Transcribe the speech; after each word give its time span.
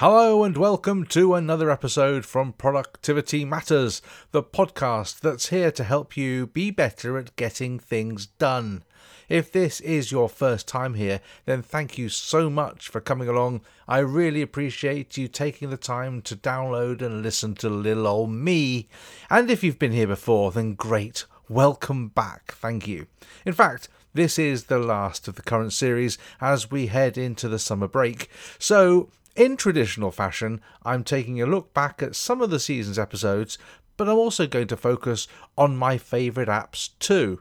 Hello 0.00 0.44
and 0.44 0.58
welcome 0.58 1.06
to 1.06 1.32
another 1.32 1.70
episode 1.70 2.26
from 2.26 2.52
Productivity 2.52 3.46
Matters, 3.46 4.02
the 4.30 4.42
podcast 4.42 5.20
that's 5.20 5.48
here 5.48 5.70
to 5.70 5.84
help 5.84 6.18
you 6.18 6.48
be 6.48 6.70
better 6.70 7.16
at 7.16 7.34
getting 7.36 7.78
things 7.78 8.26
done. 8.26 8.84
If 9.30 9.50
this 9.50 9.80
is 9.80 10.12
your 10.12 10.28
first 10.28 10.68
time 10.68 10.92
here, 10.96 11.22
then 11.46 11.62
thank 11.62 11.96
you 11.96 12.10
so 12.10 12.50
much 12.50 12.88
for 12.88 13.00
coming 13.00 13.26
along. 13.26 13.62
I 13.88 14.00
really 14.00 14.42
appreciate 14.42 15.16
you 15.16 15.28
taking 15.28 15.70
the 15.70 15.78
time 15.78 16.20
to 16.22 16.36
download 16.36 17.00
and 17.00 17.22
listen 17.22 17.54
to 17.54 17.70
little 17.70 18.06
old 18.06 18.32
me. 18.32 18.90
And 19.30 19.50
if 19.50 19.64
you've 19.64 19.78
been 19.78 19.92
here 19.92 20.08
before, 20.08 20.52
then 20.52 20.74
great. 20.74 21.24
Welcome 21.48 22.08
back. 22.08 22.52
Thank 22.52 22.86
you. 22.86 23.06
In 23.46 23.54
fact, 23.54 23.88
this 24.12 24.38
is 24.38 24.64
the 24.64 24.78
last 24.78 25.26
of 25.26 25.36
the 25.36 25.42
current 25.42 25.72
series 25.72 26.18
as 26.38 26.70
we 26.70 26.88
head 26.88 27.16
into 27.16 27.48
the 27.48 27.58
summer 27.58 27.88
break. 27.88 28.28
So, 28.58 29.08
in 29.36 29.56
traditional 29.56 30.10
fashion, 30.10 30.60
I'm 30.82 31.04
taking 31.04 31.40
a 31.40 31.46
look 31.46 31.72
back 31.74 32.02
at 32.02 32.16
some 32.16 32.40
of 32.40 32.50
the 32.50 32.58
season's 32.58 32.98
episodes, 32.98 33.58
but 33.96 34.08
I'm 34.08 34.16
also 34.16 34.46
going 34.46 34.66
to 34.68 34.76
focus 34.76 35.28
on 35.56 35.76
my 35.76 35.98
favourite 35.98 36.48
apps 36.48 36.90
too. 36.98 37.40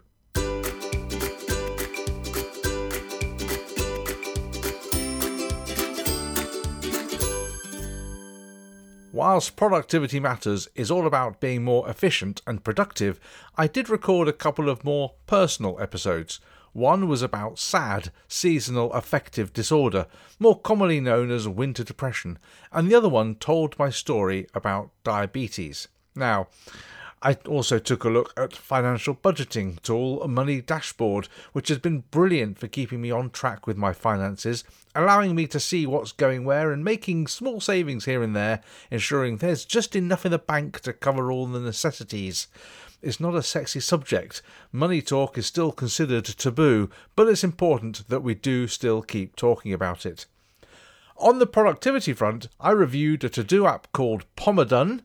Whilst 9.11 9.55
Productivity 9.55 10.19
Matters 10.19 10.67
is 10.75 10.91
all 10.91 11.07
about 11.07 11.39
being 11.39 11.63
more 11.63 11.89
efficient 11.89 12.41
and 12.45 12.65
productive, 12.65 13.17
I 13.55 13.65
did 13.65 13.89
record 13.89 14.27
a 14.27 14.33
couple 14.33 14.69
of 14.69 14.83
more 14.83 15.13
personal 15.25 15.79
episodes. 15.79 16.41
One 16.75 17.07
was 17.07 17.21
about 17.21 17.57
SAD, 17.57 18.11
seasonal 18.27 18.91
affective 18.91 19.53
disorder, 19.53 20.07
more 20.39 20.59
commonly 20.59 20.99
known 20.99 21.31
as 21.31 21.47
winter 21.47 21.85
depression, 21.85 22.37
and 22.69 22.91
the 22.91 22.95
other 22.95 23.07
one 23.07 23.35
told 23.35 23.79
my 23.79 23.89
story 23.89 24.45
about 24.53 24.91
diabetes. 25.05 25.87
Now, 26.15 26.49
I 27.21 27.37
also 27.47 27.79
took 27.79 28.03
a 28.03 28.09
look 28.09 28.33
at 28.35 28.53
financial 28.53 29.15
budgeting 29.15 29.81
tool 29.83 30.27
Money 30.27 30.59
Dashboard, 30.59 31.29
which 31.53 31.69
has 31.69 31.77
been 31.77 32.03
brilliant 32.11 32.59
for 32.59 32.67
keeping 32.67 32.99
me 33.01 33.09
on 33.09 33.29
track 33.29 33.65
with 33.65 33.77
my 33.77 33.93
finances, 33.93 34.65
allowing 34.93 35.33
me 35.33 35.47
to 35.47 35.61
see 35.61 35.85
what's 35.85 36.11
going 36.11 36.43
where 36.43 36.73
and 36.73 36.83
making 36.83 37.27
small 37.27 37.61
savings 37.61 38.03
here 38.03 38.21
and 38.21 38.35
there, 38.35 38.61
ensuring 38.91 39.37
there's 39.37 39.63
just 39.63 39.95
enough 39.95 40.25
in 40.25 40.33
the 40.33 40.37
bank 40.37 40.81
to 40.81 40.91
cover 40.91 41.31
all 41.31 41.45
the 41.45 41.61
necessities. 41.61 42.49
It's 43.01 43.19
not 43.19 43.35
a 43.35 43.43
sexy 43.43 43.79
subject. 43.79 44.41
Money 44.71 45.01
talk 45.01 45.37
is 45.37 45.45
still 45.45 45.71
considered 45.71 46.25
taboo, 46.25 46.89
but 47.15 47.27
it's 47.27 47.43
important 47.43 48.07
that 48.09 48.23
we 48.23 48.35
do 48.35 48.67
still 48.67 49.01
keep 49.01 49.35
talking 49.35 49.73
about 49.73 50.05
it. 50.05 50.25
On 51.17 51.39
the 51.39 51.47
productivity 51.47 52.13
front, 52.13 52.49
I 52.59 52.71
reviewed 52.71 53.23
a 53.23 53.29
to 53.29 53.43
do 53.43 53.65
app 53.65 53.91
called 53.93 54.25
PomoDone. 54.35 55.01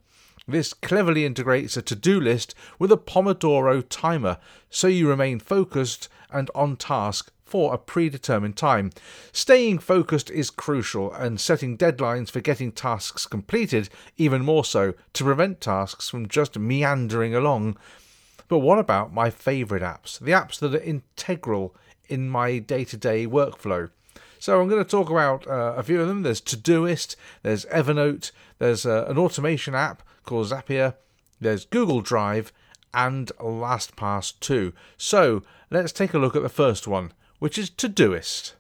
This 0.49 0.73
cleverly 0.73 1.25
integrates 1.25 1.77
a 1.77 1.83
to 1.83 1.95
do 1.95 2.21
list 2.21 2.55
with 2.79 2.91
a 2.91 2.97
Pomodoro 2.97 3.85
timer 3.89 4.39
so 4.69 4.89
you 4.89 5.09
remain 5.09 5.39
focused 5.39 6.09
and 6.31 6.51
on 6.55 6.77
task 6.77 7.31
for 7.51 7.75
a 7.75 7.79
predetermined 7.79 8.57
time. 8.57 8.93
Staying 9.33 9.81
focused 9.81 10.31
is 10.31 10.51
crucial, 10.51 11.13
and 11.13 11.41
setting 11.41 11.77
deadlines 11.77 12.31
for 12.31 12.41
getting 12.41 12.71
tasks 12.71 13.27
completed 13.27 13.89
even 14.17 14.45
more 14.45 14.65
so 14.65 14.95
to 15.15 15.25
prevent 15.25 15.61
tasks 15.61 16.09
from 16.09 16.29
just 16.29 16.57
meandering 16.57 17.35
along. 17.35 17.77
But 18.47 18.61
what 18.61 18.79
about 18.79 19.13
my 19.13 19.31
favourite 19.31 19.83
apps? 19.83 20.21
The 20.21 20.31
apps 20.31 20.61
that 20.61 20.75
are 20.75 20.79
integral 20.79 21.75
in 22.09 22.31
my 22.31 22.59
day 22.59 22.85
to 22.85 22.97
day 22.97 23.27
workflow. 23.27 23.91
So 24.39 24.61
I'm 24.61 24.69
going 24.69 24.83
to 24.83 24.89
talk 24.89 25.11
about 25.11 25.47
uh, 25.49 25.75
a 25.77 25.83
few 25.83 26.01
of 26.01 26.07
them. 26.09 26.23
There's 26.23 26.41
Todoist, 26.41 27.17
there's 27.43 27.67
Evernote, 27.67 28.31
there's 28.59 28.87
uh, 28.87 29.07
an 29.09 29.19
automation 29.19 29.75
app 29.75 30.03
called 30.25 30.47
Zapier, 30.47 30.95
there's 31.41 31.65
Google 31.65 32.01
Drive, 32.01 32.53
and 32.95 33.33
LastPass 33.39 34.39
2. 34.41 34.73
So 34.97 35.43
let's 35.71 35.93
take 35.93 36.15
a 36.15 36.19
look 36.19 36.37
at 36.37 36.43
the 36.43 36.49
first 36.49 36.87
one 36.87 37.13
which 37.41 37.59
is 37.59 37.69
Todoist. 37.71 38.53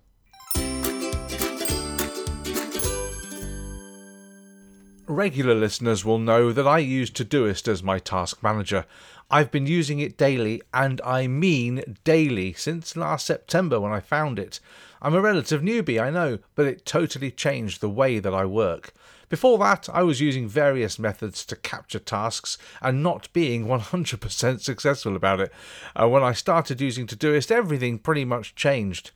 Regular 5.07 5.55
listeners 5.55 6.05
will 6.05 6.19
know 6.19 6.51
that 6.53 6.67
I 6.67 6.79
use 6.79 7.11
Todoist 7.11 7.69
as 7.69 7.83
my 7.83 7.99
task 7.99 8.43
manager. 8.43 8.87
I've 9.31 9.51
been 9.51 9.67
using 9.67 10.01
it 10.01 10.17
daily, 10.17 10.63
and 10.73 11.01
I 11.05 11.27
mean 11.27 11.97
daily, 12.05 12.53
since 12.55 12.97
last 12.97 13.27
September 13.27 13.79
when 13.79 13.93
I 13.93 14.01
found 14.01 14.39
it. 14.39 14.61
I'm 15.03 15.15
a 15.15 15.21
relative 15.21 15.63
newbie, 15.63 16.01
I 16.01 16.11
know, 16.11 16.39
but 16.55 16.67
it 16.67 16.87
totally 16.87 17.31
changed 17.31 17.81
the 17.81 17.91
way 17.91 18.19
that 18.19 18.35
I 18.35 18.45
work. 18.47 18.93
Before 19.31 19.59
that, 19.59 19.89
I 19.93 20.03
was 20.03 20.21
using 20.21 20.49
various 20.49 20.99
methods 20.99 21.47
to 21.47 21.57
capture 21.57 22.01
tasks 22.01 22.59
and 22.83 23.03
not 23.03 23.33
being 23.33 23.67
100% 23.69 24.61
successful 24.61 25.17
about 25.17 25.41
it. 25.41 25.53
Uh, 25.95 26.09
when 26.09 26.25
I 26.25 26.33
started 26.33 26.81
using 26.81 27.07
Todoist, 27.07 27.51
everything 27.51 27.99
pretty 28.01 28.25
much 28.25 28.57
changed. 28.57 29.13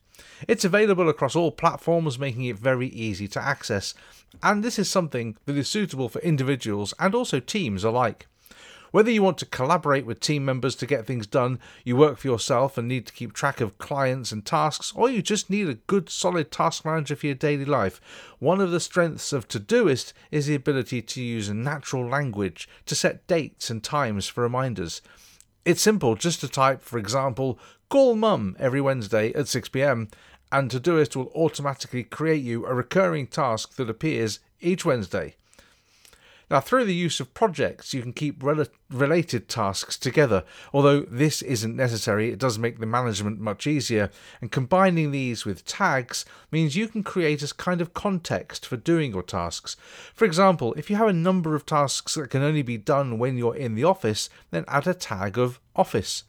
It's 0.47 0.65
available 0.65 1.09
across 1.09 1.35
all 1.35 1.51
platforms, 1.51 2.19
making 2.19 2.45
it 2.45 2.57
very 2.57 2.87
easy 2.89 3.27
to 3.29 3.43
access, 3.43 3.93
and 4.41 4.63
this 4.63 4.79
is 4.79 4.89
something 4.89 5.37
that 5.47 5.57
is 5.57 5.69
suitable 5.69 6.09
for 6.09 6.21
individuals 6.21 6.95
and 7.01 7.15
also 7.15 7.41
teams 7.41 7.83
alike. 7.83 8.29
Whether 8.95 9.11
you 9.11 9.25
want 9.25 9.39
to 9.39 9.47
collaborate 9.47 10.07
with 10.07 10.21
team 10.21 10.45
members 10.45 10.77
to 10.77 10.87
get 10.87 11.05
things 11.05 11.27
done, 11.27 11.59
you 11.83 11.97
work 11.97 12.17
for 12.17 12.29
yourself 12.29 12.79
and 12.79 12.87
need 12.87 13.09
to 13.09 13.13
keep 13.13 13.33
track 13.33 13.61
of 13.61 13.77
clients 13.77 14.31
and 14.31 14.47
tasks, 14.47 14.93
or 14.95 15.11
you 15.11 15.21
just 15.21 15.51
need 15.51 15.69
a 15.69 15.75
good 15.75 16.09
solid 16.09 16.53
task 16.53 16.85
manager 16.85 17.17
for 17.17 17.27
your 17.27 17.35
daily 17.35 17.65
life, 17.65 18.01
one 18.39 18.61
of 18.61 18.71
the 18.71 18.79
strengths 18.79 19.33
of 19.33 19.49
Todoist 19.49 20.13
is 20.31 20.47
the 20.47 20.55
ability 20.55 21.03
to 21.03 21.21
use 21.21 21.51
natural 21.51 22.07
language 22.07 22.69
to 22.87 22.95
set 22.95 23.27
dates 23.27 23.69
and 23.69 23.83
times 23.83 24.29
for 24.29 24.43
reminders. 24.43 25.03
It's 25.65 25.83
simple 25.83 26.15
just 26.15 26.39
to 26.43 26.49
type, 26.49 26.81
for 26.81 26.97
example, 26.97 27.59
call 27.89 28.15
mum 28.15 28.55
every 28.61 28.81
Wednesday 28.81 29.31
at 29.31 29.47
6pm, 29.47 30.13
and 30.53 30.71
Todoist 30.71 31.17
will 31.17 31.33
automatically 31.35 32.05
create 32.05 32.45
you 32.45 32.65
a 32.65 32.73
recurring 32.73 33.27
task 33.27 33.75
that 33.75 33.91
appears 33.91 34.39
each 34.61 34.85
Wednesday. 34.85 35.35
Now, 36.51 36.61
through 36.61 36.85
the 36.85 36.95
use 36.95 37.21
of 37.21 37.35
projects, 37.35 37.95
you 37.95 38.03
can 38.03 38.13
keep 38.13 38.43
rel- 38.43 38.67
related 38.91 39.49
tasks 39.49 39.97
together. 39.97 40.45
Although 40.73 41.01
this 41.01 41.43
isn't 41.43 41.77
necessary, 41.77 42.31
it 42.31 42.39
does 42.39 42.59
make 42.59 42.79
the 42.79 42.87
management 42.87 43.41
much 43.41 43.67
easier. 43.67 44.11
And 44.41 44.53
combining 44.53 45.11
these 45.11 45.45
with 45.45 45.65
tags 45.65 46.25
means 46.51 46.77
you 46.77 46.89
can 46.89 47.03
create 47.03 47.43
a 47.43 47.55
kind 47.55 47.81
of 47.81 47.95
context 47.95 48.67
for 48.67 48.77
doing 48.77 49.13
your 49.13 49.23
tasks. 49.23 49.77
For 50.15 50.25
example, 50.25 50.75
if 50.77 50.91
you 50.91 50.97
have 50.97 51.09
a 51.09 51.13
number 51.13 51.55
of 51.55 51.67
tasks 51.67 52.15
that 52.15 52.31
can 52.31 52.43
only 52.43 52.63
be 52.63 52.77
done 52.77 53.19
when 53.19 53.39
you're 53.39 53.57
in 53.57 53.75
the 53.75 53.85
office, 53.85 54.29
then 54.51 54.65
add 54.69 54.87
a 54.87 54.95
tag 54.95 55.39
of 55.39 55.61
office. 55.75 56.25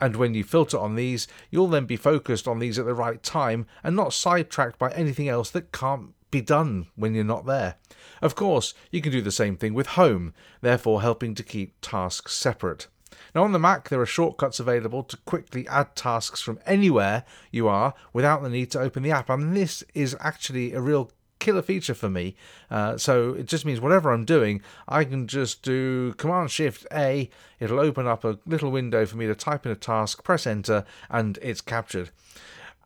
And 0.00 0.16
when 0.16 0.34
you 0.34 0.44
filter 0.44 0.78
on 0.78 0.96
these, 0.96 1.26
you'll 1.50 1.68
then 1.68 1.86
be 1.86 1.96
focused 1.96 2.48
on 2.48 2.58
these 2.58 2.78
at 2.78 2.84
the 2.84 2.94
right 2.94 3.22
time 3.22 3.66
and 3.82 3.94
not 3.94 4.12
sidetracked 4.12 4.78
by 4.78 4.90
anything 4.90 5.28
else 5.28 5.50
that 5.50 5.72
can't 5.72 6.10
be 6.34 6.42
done 6.42 6.88
when 6.96 7.14
you're 7.14 7.24
not 7.24 7.46
there. 7.46 7.76
Of 8.20 8.34
course, 8.34 8.74
you 8.90 9.00
can 9.00 9.12
do 9.12 9.22
the 9.22 9.30
same 9.30 9.56
thing 9.56 9.72
with 9.72 9.86
Home, 9.88 10.34
therefore 10.60 11.00
helping 11.00 11.34
to 11.36 11.42
keep 11.44 11.80
tasks 11.80 12.34
separate. 12.34 12.88
Now, 13.34 13.44
on 13.44 13.52
the 13.52 13.58
Mac, 13.60 13.88
there 13.88 14.00
are 14.00 14.06
shortcuts 14.06 14.58
available 14.58 15.04
to 15.04 15.16
quickly 15.18 15.66
add 15.68 15.94
tasks 15.94 16.40
from 16.40 16.58
anywhere 16.66 17.24
you 17.52 17.68
are 17.68 17.94
without 18.12 18.42
the 18.42 18.50
need 18.50 18.72
to 18.72 18.80
open 18.80 19.04
the 19.04 19.12
app, 19.12 19.30
and 19.30 19.56
this 19.56 19.84
is 19.94 20.16
actually 20.18 20.72
a 20.72 20.80
real 20.80 21.12
killer 21.38 21.62
feature 21.62 21.94
for 21.94 22.10
me. 22.10 22.34
Uh, 22.70 22.96
so 22.96 23.34
it 23.34 23.46
just 23.46 23.64
means 23.64 23.80
whatever 23.80 24.10
I'm 24.10 24.24
doing, 24.24 24.60
I 24.88 25.04
can 25.04 25.28
just 25.28 25.62
do 25.62 26.14
Command 26.14 26.50
Shift 26.50 26.86
A. 26.92 27.30
It'll 27.60 27.78
open 27.78 28.08
up 28.08 28.24
a 28.24 28.38
little 28.44 28.72
window 28.72 29.06
for 29.06 29.16
me 29.16 29.26
to 29.26 29.34
type 29.36 29.64
in 29.66 29.70
a 29.70 29.76
task, 29.76 30.24
press 30.24 30.46
Enter, 30.46 30.84
and 31.08 31.38
it's 31.42 31.60
captured. 31.60 32.10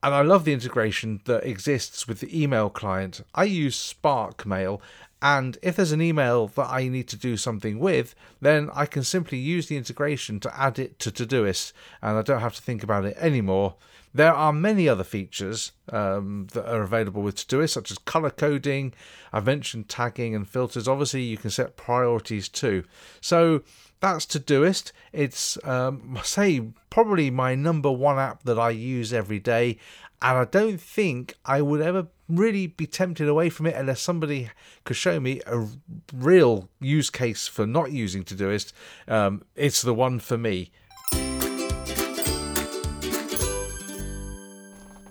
And 0.02 0.14
I 0.14 0.22
love 0.22 0.44
the 0.44 0.52
integration 0.52 1.20
that 1.24 1.44
exists 1.44 2.06
with 2.06 2.20
the 2.20 2.42
email 2.42 2.70
client. 2.70 3.22
I 3.34 3.44
use 3.44 3.76
Spark 3.76 4.46
Mail, 4.46 4.80
and 5.20 5.58
if 5.62 5.76
there's 5.76 5.92
an 5.92 6.00
email 6.00 6.46
that 6.48 6.70
I 6.70 6.86
need 6.88 7.08
to 7.08 7.16
do 7.16 7.36
something 7.36 7.80
with, 7.80 8.14
then 8.40 8.70
I 8.72 8.86
can 8.86 9.02
simply 9.02 9.38
use 9.38 9.66
the 9.66 9.76
integration 9.76 10.38
to 10.40 10.60
add 10.60 10.78
it 10.78 11.00
to 11.00 11.10
Todoist, 11.10 11.72
and 12.00 12.16
I 12.16 12.22
don't 12.22 12.40
have 12.40 12.54
to 12.54 12.62
think 12.62 12.84
about 12.84 13.04
it 13.04 13.16
anymore. 13.18 13.74
There 14.14 14.32
are 14.32 14.52
many 14.52 14.88
other 14.88 15.04
features 15.04 15.72
um, 15.92 16.48
that 16.52 16.66
are 16.66 16.82
available 16.82 17.22
with 17.22 17.36
Todoist, 17.36 17.70
such 17.70 17.90
as 17.90 17.98
color 17.98 18.30
coding. 18.30 18.94
I've 19.32 19.46
mentioned 19.46 19.88
tagging 19.88 20.34
and 20.34 20.48
filters. 20.48 20.88
Obviously, 20.88 21.22
you 21.22 21.36
can 21.36 21.50
set 21.50 21.76
priorities 21.76 22.48
too. 22.48 22.84
So 23.20 23.62
that's 24.00 24.26
Todoist. 24.26 24.92
It's, 25.12 25.62
um, 25.64 26.18
say, 26.22 26.62
probably 26.90 27.30
my 27.30 27.54
number 27.54 27.90
one 27.90 28.18
app 28.18 28.44
that 28.44 28.58
I 28.58 28.70
use 28.70 29.12
every 29.12 29.38
day. 29.38 29.78
And 30.20 30.36
I 30.36 30.44
don't 30.46 30.80
think 30.80 31.34
I 31.44 31.62
would 31.62 31.80
ever 31.80 32.08
really 32.28 32.66
be 32.66 32.86
tempted 32.86 33.28
away 33.28 33.50
from 33.50 33.66
it 33.66 33.76
unless 33.76 34.00
somebody 34.00 34.50
could 34.84 34.96
show 34.96 35.20
me 35.20 35.40
a 35.46 35.66
real 36.12 36.68
use 36.80 37.08
case 37.08 37.46
for 37.46 37.66
not 37.66 37.92
using 37.92 38.24
Todoist. 38.24 38.72
Um, 39.06 39.42
it's 39.54 39.80
the 39.80 39.94
one 39.94 40.18
for 40.18 40.36
me. 40.36 40.70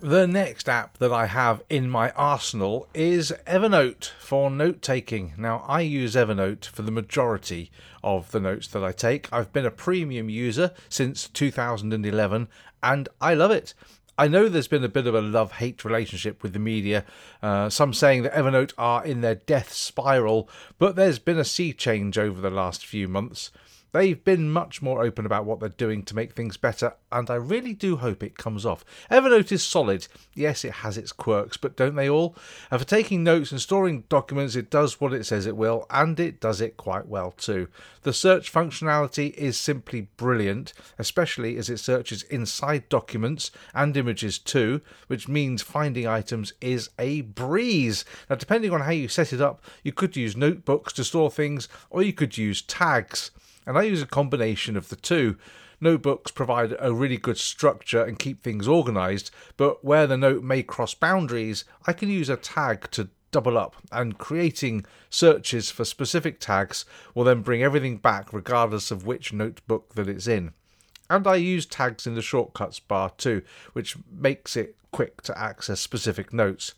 The 0.02 0.28
next 0.28 0.70
app 0.70 1.00
that 1.00 1.12
I 1.12 1.26
have 1.26 1.64
in 1.70 1.90
my 1.90 2.12
arsenal 2.12 2.88
is 2.94 3.34
Evernote 3.48 4.12
for 4.20 4.52
note 4.52 4.84
taking. 4.84 5.34
Now, 5.38 5.66
I 5.68 5.82
use 5.82 6.14
Evernote 6.14 6.66
for 6.66 6.84
the 6.84 6.92
majority 6.92 7.72
of 8.04 8.30
the 8.30 8.40
notes 8.40 8.68
that 8.68 8.84
I 8.84 8.92
take. 8.92 9.28
I've 9.34 9.52
been 9.52 9.66
a 9.66 9.72
premium 9.72 10.30
user 10.30 10.72
since 10.88 11.28
2011 11.28 12.48
and 12.84 13.10
I 13.20 13.34
love 13.34 13.50
it. 13.50 13.74
I 14.20 14.28
know 14.28 14.48
there's 14.48 14.68
been 14.68 14.84
a 14.84 14.90
bit 14.90 15.08
of 15.08 15.16
a 15.16 15.22
love 15.22 15.54
hate 15.54 15.84
relationship 15.84 16.44
with 16.44 16.54
the 16.54 16.60
media, 16.60 17.04
uh, 17.42 17.70
some 17.70 17.92
saying 17.92 18.22
that 18.22 18.34
Evernote 18.34 18.74
are 18.78 19.04
in 19.04 19.22
their 19.22 19.36
death 19.36 19.74
spiral, 19.74 20.48
but 20.78 20.96
there's 20.96 21.20
been 21.20 21.40
a 21.40 21.44
sea 21.44 21.74
change 21.74 22.20
over 22.20 22.40
the 22.40 22.52
last 22.52 22.86
few 22.86 23.08
months. 23.08 23.52
They've 23.94 24.22
been 24.22 24.50
much 24.50 24.82
more 24.82 25.04
open 25.04 25.26
about 25.26 25.46
what 25.46 25.60
they're 25.60 25.70
doing 25.70 26.04
to 26.04 26.16
make 26.16 26.34
things 26.34 26.58
better, 26.58 26.94
and 27.12 27.30
I 27.30 27.36
really 27.36 27.74
do 27.74 27.98
hope 27.98 28.22
it 28.22 28.38
comes 28.38 28.66
off. 28.66 28.84
Evernote 29.10 29.52
is 29.52 29.64
solid. 29.64 30.08
Yes, 30.34 30.66
it 30.66 30.74
has 30.74 30.98
its 30.98 31.12
quirks, 31.12 31.56
but 31.56 31.78
don't 31.78 31.96
they 31.96 32.10
all? 32.10 32.36
And 32.70 32.82
for 32.82 32.88
taking 32.88 33.24
notes 33.24 33.52
and 33.52 33.62
storing 33.62 34.04
documents, 34.10 34.56
it 34.56 34.70
does 34.70 35.00
what 35.00 35.14
it 35.14 35.26
says 35.26 35.46
it 35.46 35.56
will, 35.56 35.86
and 35.90 36.20
it 36.20 36.42
does 36.42 36.60
it 36.60 36.76
quite 36.76 37.08
well 37.08 37.32
too. 37.32 37.70
The 38.04 38.14
search 38.14 38.52
functionality 38.52 39.34
is 39.34 39.58
simply 39.58 40.10
brilliant, 40.18 40.74
especially 41.00 41.58
as 41.58 41.70
it 41.70 41.80
searches 41.80 42.24
inside 42.24 42.90
documents 42.90 43.52
and 43.74 43.96
images 43.96 44.38
too, 44.38 44.82
which 45.08 45.28
means 45.28 45.62
finding 45.62 46.08
items 46.08 46.54
is 46.60 46.90
a 47.00 47.22
breeze. 47.22 48.04
Now, 48.30 48.36
depending 48.36 48.72
on 48.72 48.82
how 48.82 48.92
you 48.92 49.08
set 49.08 49.32
it 49.32 49.42
up, 49.42 49.64
you 49.84 49.94
could 49.94 50.16
use 50.16 50.36
notebooks 50.36 50.94
to 50.94 51.04
store 51.04 51.32
things, 51.32 51.70
or 51.90 52.02
you 52.02 52.14
could 52.14 52.38
use 52.38 52.62
tags 52.62 53.32
and 53.68 53.78
I 53.78 53.84
use 53.84 54.02
a 54.02 54.08
combination 54.08 54.76
of 54.76 54.90
the 54.90 54.96
two. 54.96 55.38
Notebooks 55.80 56.32
provide 56.32 56.76
a 56.80 56.94
really 56.94 57.18
good 57.18 57.38
structure 57.38 58.04
and 58.04 58.18
keep 58.18 58.42
things 58.42 58.68
organized, 58.68 59.30
but 59.58 59.86
where 59.86 60.08
the 60.08 60.18
note 60.18 60.42
may 60.42 60.64
cross 60.64 60.96
boundaries, 60.96 61.66
I 61.86 61.94
can 61.94 62.10
use 62.10 62.30
a 62.30 62.38
tag 62.38 62.90
to 62.92 63.10
double 63.32 63.58
up, 63.58 63.76
and 63.92 64.18
creating 64.18 64.86
searches 65.10 65.70
for 65.70 65.86
specific 65.86 66.40
tags 66.40 66.86
will 67.14 67.26
then 67.26 67.42
bring 67.42 67.62
everything 67.62 67.98
back 67.98 68.32
regardless 68.32 68.90
of 68.90 69.06
which 69.06 69.34
notebook 69.34 69.94
that 69.96 70.08
it's 70.08 70.28
in. 70.28 70.54
And 71.10 71.28
I 71.28 71.36
use 71.36 71.66
tags 71.66 72.08
in 72.08 72.16
the 72.16 72.22
shortcuts 72.22 72.80
bar 72.80 73.12
too, 73.18 73.44
which 73.74 73.98
makes 74.12 74.56
it 74.56 74.76
quick 74.92 75.22
to 75.24 75.38
access 75.38 75.80
specific 75.80 76.34
notes. 76.34 76.74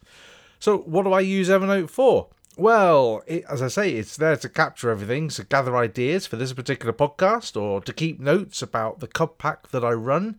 So, 0.60 0.80
what 0.80 1.04
do 1.04 1.14
I 1.14 1.22
use 1.22 1.50
Evernote 1.50 1.90
for? 1.90 2.30
Well, 2.60 3.24
it, 3.26 3.46
as 3.48 3.62
I 3.62 3.70
say, 3.70 3.92
it's 3.94 4.18
there 4.18 4.36
to 4.36 4.50
capture 4.50 4.90
everything, 4.90 5.30
to 5.30 5.46
gather 5.46 5.78
ideas 5.78 6.28
for 6.28 6.36
this 6.36 6.52
particular 6.52 6.92
podcast, 6.92 7.56
or 7.56 7.80
to 7.80 7.94
keep 7.94 8.20
notes 8.20 8.62
about 8.62 9.00
the 9.00 9.08
Cub 9.08 9.38
Pack 9.38 9.70
that 9.70 9.86
I 9.86 9.94
run, 9.94 10.38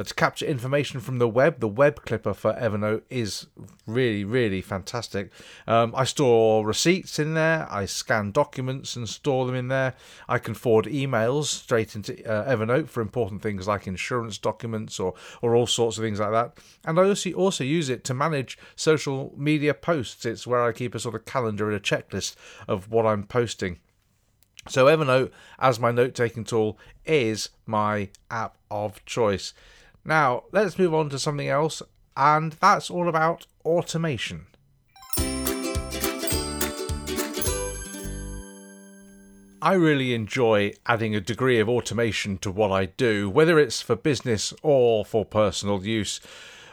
uh, 0.00 0.04
to 0.04 0.14
capture 0.14 0.46
information 0.46 0.98
from 0.98 1.18
the 1.18 1.28
web. 1.28 1.60
The 1.60 1.68
web 1.68 2.04
clipper 2.06 2.32
for 2.32 2.54
Evernote 2.54 3.02
is 3.10 3.46
really, 3.86 4.24
really 4.24 4.62
fantastic. 4.62 5.30
Um, 5.66 5.92
I 5.94 6.04
store 6.04 6.64
receipts 6.64 7.18
in 7.18 7.34
there. 7.34 7.68
I 7.70 7.84
scan 7.84 8.30
documents 8.30 8.96
and 8.96 9.08
store 9.08 9.44
them 9.44 9.54
in 9.54 9.68
there. 9.68 9.94
I 10.28 10.38
can 10.38 10.54
forward 10.54 10.86
emails 10.86 11.46
straight 11.46 11.94
into 11.94 12.26
uh, 12.26 12.50
Evernote 12.50 12.88
for 12.88 13.02
important 13.02 13.42
things 13.42 13.68
like 13.68 13.86
insurance 13.86 14.38
documents 14.38 14.98
or 14.98 15.14
or 15.42 15.54
all 15.54 15.66
sorts 15.66 15.98
of 15.98 16.04
things 16.04 16.20
like 16.20 16.32
that. 16.32 16.58
And 16.84 16.98
I 16.98 17.04
also 17.04 17.30
also 17.32 17.64
use 17.64 17.90
it 17.90 18.04
to 18.04 18.14
manage 18.14 18.58
social 18.76 19.34
media 19.36 19.74
posts. 19.74 20.24
It's 20.24 20.46
where 20.46 20.62
I 20.62 20.72
keep 20.72 20.94
a 20.94 20.98
sort 20.98 21.14
of 21.14 21.26
calendar 21.26 21.68
and 21.68 21.76
a 21.76 21.80
checklist 21.80 22.36
of 22.66 22.90
what 22.90 23.04
I'm 23.04 23.24
posting. 23.24 23.78
So 24.68 24.86
Evernote, 24.86 25.30
as 25.58 25.80
my 25.80 25.90
note 25.90 26.14
taking 26.14 26.44
tool, 26.44 26.78
is 27.06 27.48
my 27.66 28.10
app 28.30 28.56
of 28.70 29.04
choice. 29.06 29.54
Now, 30.04 30.44
let's 30.52 30.78
move 30.78 30.94
on 30.94 31.10
to 31.10 31.18
something 31.18 31.48
else, 31.48 31.82
and 32.16 32.52
that's 32.54 32.90
all 32.90 33.08
about 33.08 33.46
automation. 33.64 34.46
I 39.62 39.74
really 39.74 40.14
enjoy 40.14 40.72
adding 40.86 41.14
a 41.14 41.20
degree 41.20 41.60
of 41.60 41.68
automation 41.68 42.38
to 42.38 42.50
what 42.50 42.72
I 42.72 42.86
do, 42.86 43.28
whether 43.28 43.58
it's 43.58 43.82
for 43.82 43.94
business 43.94 44.54
or 44.62 45.04
for 45.04 45.26
personal 45.26 45.84
use. 45.84 46.18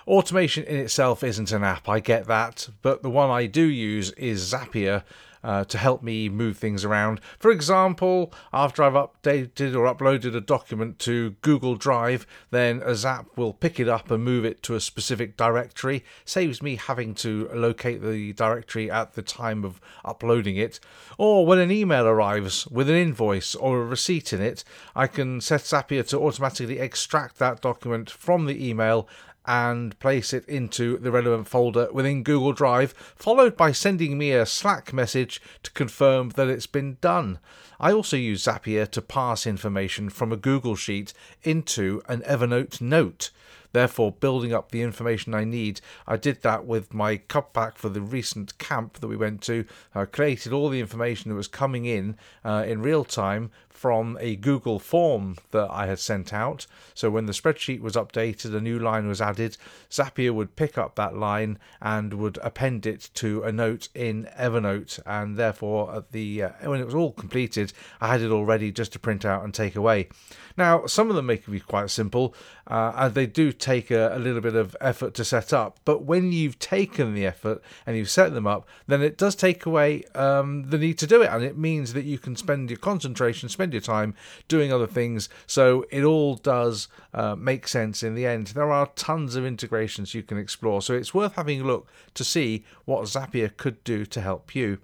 Automation 0.08 0.64
in 0.64 0.78
itself 0.78 1.22
isn't 1.22 1.52
an 1.52 1.66
app, 1.66 1.90
I 1.90 2.00
get 2.00 2.28
that, 2.28 2.70
but 2.82 3.04
the 3.04 3.10
one 3.10 3.30
I 3.30 3.46
do 3.46 3.66
use 3.66 4.12
is 4.12 4.54
Zapier, 4.54 5.04
uh, 5.44 5.64
to 5.66 5.78
help 5.78 6.04
me 6.04 6.30
move 6.30 6.58
things 6.58 6.84
around. 6.84 7.20
For 7.40 7.52
example, 7.52 8.34
after 8.54 8.84
I've 8.84 8.94
updated 8.94 9.76
or 9.76 9.94
uploaded 9.94 10.36
a 10.36 10.42
document 10.42 11.00
to 11.00 11.32
Google 11.42 11.76
Drive, 11.76 12.26
then 12.52 12.82
a 12.84 12.96
Zap 12.96 13.28
will 13.36 13.54
pick 13.54 13.80
it 13.80 13.88
up 13.88 14.12
and 14.12 14.24
move 14.24 14.46
it 14.46 14.64
to 14.64 14.76
a 14.76 14.82
specific 14.82 15.38
directory. 15.38 16.04
Saves 16.26 16.62
me 16.62 16.76
having 16.76 17.14
to 17.16 17.50
locate 17.54 18.02
the 18.02 18.34
directory 18.34 18.90
at 18.90 19.14
the 19.14 19.22
time 19.22 19.64
of 19.64 19.80
uploading 20.04 20.58
it. 20.58 20.80
Or 21.18 21.46
when 21.46 21.60
an 21.60 21.72
email 21.72 22.06
arrives 22.06 22.68
with 22.68 22.90
an 22.90 22.96
invoice 22.96 23.56
or 23.56 23.82
a 23.82 23.86
receipt 23.86 24.34
in 24.34 24.42
it, 24.42 24.64
I 24.96 25.08
can 25.08 25.42
set 25.42 25.62
Zapier 25.62 26.08
to 26.10 26.20
automatically 26.20 26.80
extract 26.80 27.40
that 27.40 27.62
document 27.62 28.10
from 28.10 28.46
the 28.46 28.68
email 28.68 29.08
and 29.48 29.98
place 30.00 30.34
it 30.34 30.48
into 30.48 30.98
the 30.98 31.12
relevant 31.12 31.48
folder 31.48 31.88
within 31.92 32.22
Google 32.22 32.54
Drive, 32.54 32.94
followed 33.16 33.56
by 33.56 33.72
sending 33.72 34.18
me 34.18 34.32
a 34.32 34.46
Slack 34.46 34.92
message 34.92 35.42
to 35.64 35.72
confirm 35.72 36.30
that 36.32 36.50
it's 36.50 36.68
been 36.68 36.98
done. 37.02 37.40
I 37.80 37.94
also 37.94 38.18
use 38.18 38.44
Zapier 38.44 38.90
to 38.92 39.02
pass 39.02 39.48
information 39.48 40.10
from 40.10 40.32
a 40.32 40.38
Google 40.38 40.76
Sheet 40.76 41.14
into 41.44 42.02
an 42.10 42.22
Evernote 42.22 42.82
note 42.82 43.32
therefore 43.74 44.12
building 44.12 44.54
up 44.54 44.72
the 44.72 44.82
information 44.82 45.34
I 45.34 45.44
need. 45.44 45.82
I 46.08 46.18
did 46.18 46.42
that 46.42 46.66
with 46.66 46.94
my 46.94 47.18
Cub 47.18 47.54
Pack 47.54 47.78
for 47.78 47.90
the 47.90 48.02
recent 48.02 48.58
camp 48.58 49.00
that 49.00 49.08
we 49.08 49.16
went 49.16 49.42
to. 49.44 49.66
I 49.94 50.06
created 50.06 50.54
all 50.54 50.70
the 50.70 50.80
information 50.80 51.30
that 51.30 51.36
was 51.36 51.48
coming 51.48 51.86
in 51.86 52.18
uh, 52.44 52.66
in 52.68 52.82
real 52.82 53.04
time 53.04 53.52
from 53.78 54.18
a 54.20 54.36
Google 54.36 54.80
form 54.80 55.38
that 55.52 55.70
I 55.70 55.86
had 55.86 56.00
sent 56.00 56.34
out. 56.34 56.66
So 56.96 57.12
when 57.12 57.28
the 57.28 57.34
spreadsheet 57.34 57.80
was 57.80 57.94
updated, 57.94 58.56
a 58.56 58.60
new 58.60 58.80
line 58.80 59.08
was 59.08 59.22
added. 59.22 59.56
Zapier 59.92 60.34
would 60.34 60.56
pick 60.56 60.78
up 60.78 60.96
that 60.96 61.16
line 61.16 61.60
and 61.80 62.16
would 62.16 62.40
append 62.42 62.86
it 62.88 63.10
to 63.16 63.44
a 63.44 63.52
note 63.52 63.90
in 63.94 64.28
Evernote, 64.38 65.00
and 65.06 65.38
therefore 65.38 65.96
at 65.96 66.12
the 66.12 66.44
uh, 66.44 66.50
when 66.64 66.82
it 66.82 66.86
was 66.86 66.96
all 66.96 67.12
completed, 67.12 67.72
I 68.02 68.08
had 68.08 68.22
it 68.22 68.32
all 68.32 68.46
ready 68.46 68.72
just 68.72 68.94
to 68.94 69.00
print 69.00 69.26
out 69.26 69.44
and 69.44 69.54
take 69.54 69.76
away. 69.76 70.10
Now, 70.58 70.88
some 70.88 71.12
of 71.12 71.16
them 71.16 71.28
may 71.28 71.36
be 71.36 71.60
quite 71.60 71.92
simple, 71.92 72.34
uh, 72.66 72.92
and 72.96 73.14
they 73.14 73.28
do 73.28 73.52
take 73.52 73.92
a, 73.92 74.16
a, 74.16 74.20
little 74.20 74.42
bit 74.42 74.56
of 74.56 74.76
effort 74.82 75.14
to 75.14 75.24
set 75.24 75.54
up. 75.54 75.80
But 75.86 76.04
when 76.04 76.32
you've 76.32 76.58
taken 76.58 77.14
the 77.14 77.28
effort 77.28 77.62
and 77.86 77.96
you've 77.96 78.10
set 78.10 78.34
them 78.34 78.48
up, 78.48 78.68
then 78.88 79.04
it 79.04 79.18
does 79.18 79.36
take 79.36 79.68
away 79.68 80.04
um, 80.16 80.70
the 80.70 80.80
need 80.80 80.98
to 80.98 81.08
do 81.08 81.22
it, 81.22 81.30
and 81.30 81.44
it 81.44 81.58
means 81.58 81.94
that 81.94 82.06
you 82.06 82.18
can 82.18 82.36
spend 82.36 82.72
your 82.72 82.80
concentration, 82.80 83.50
spend 83.50 83.67
your 83.74 83.82
time 83.82 84.16
doing 84.48 84.72
other 84.72 84.88
things. 84.88 85.30
So 85.46 85.86
it 85.92 86.04
all 86.04 86.36
does 86.36 86.88
uh, 87.14 87.36
make 87.36 87.68
sense 87.68 88.04
in 88.04 88.16
the 88.16 88.26
end. 88.26 88.48
There 88.48 88.72
are 88.72 88.92
tons 88.96 89.36
of 89.36 89.46
integrations 89.46 90.14
you 90.14 90.24
can 90.24 90.38
explore, 90.38 90.82
so 90.82 90.94
it's 90.94 91.14
worth 91.14 91.36
having 91.36 91.62
a 91.62 91.66
look 91.66 91.88
to 92.14 92.24
see 92.24 92.66
what 92.86 93.04
Zapier 93.06 93.56
could 93.56 93.84
do 93.84 94.06
to 94.06 94.22
help 94.22 94.56
you. 94.56 94.80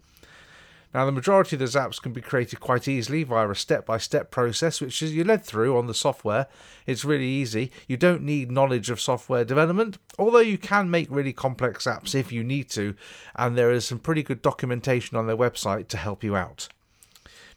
Now, 0.93 1.07
the 1.07 1.11
majority 1.11 1.55
of 1.55 1.59
those 1.59 1.73
apps 1.73 1.99
can 1.99 2.13
be 2.13 2.21
created 2.21 2.59
quite 2.59 2.87
easily 2.87 3.23
via 3.23 3.49
a 3.49 3.55
step 3.55 3.87
by 3.87 3.97
step 3.97 4.29
process, 4.29 4.79
which 4.79 5.01
is 5.01 5.13
you 5.13 5.23
led 5.23 5.43
through 5.43 5.75
on 5.75 5.87
the 5.87 5.93
software. 5.93 6.45
It's 6.85 7.03
really 7.03 7.27
easy. 7.27 7.71
You 7.87 7.97
don't 7.97 8.21
need 8.21 8.51
knowledge 8.51 8.91
of 8.91 9.01
software 9.01 9.43
development, 9.43 9.97
although 10.19 10.37
you 10.37 10.59
can 10.59 10.91
make 10.91 11.07
really 11.09 11.33
complex 11.33 11.85
apps 11.85 12.13
if 12.13 12.31
you 12.31 12.43
need 12.43 12.69
to, 12.71 12.95
and 13.35 13.57
there 13.57 13.71
is 13.71 13.85
some 13.85 13.97
pretty 13.97 14.21
good 14.21 14.43
documentation 14.43 15.17
on 15.17 15.25
their 15.25 15.37
website 15.37 15.87
to 15.87 15.97
help 15.97 16.23
you 16.23 16.35
out. 16.35 16.67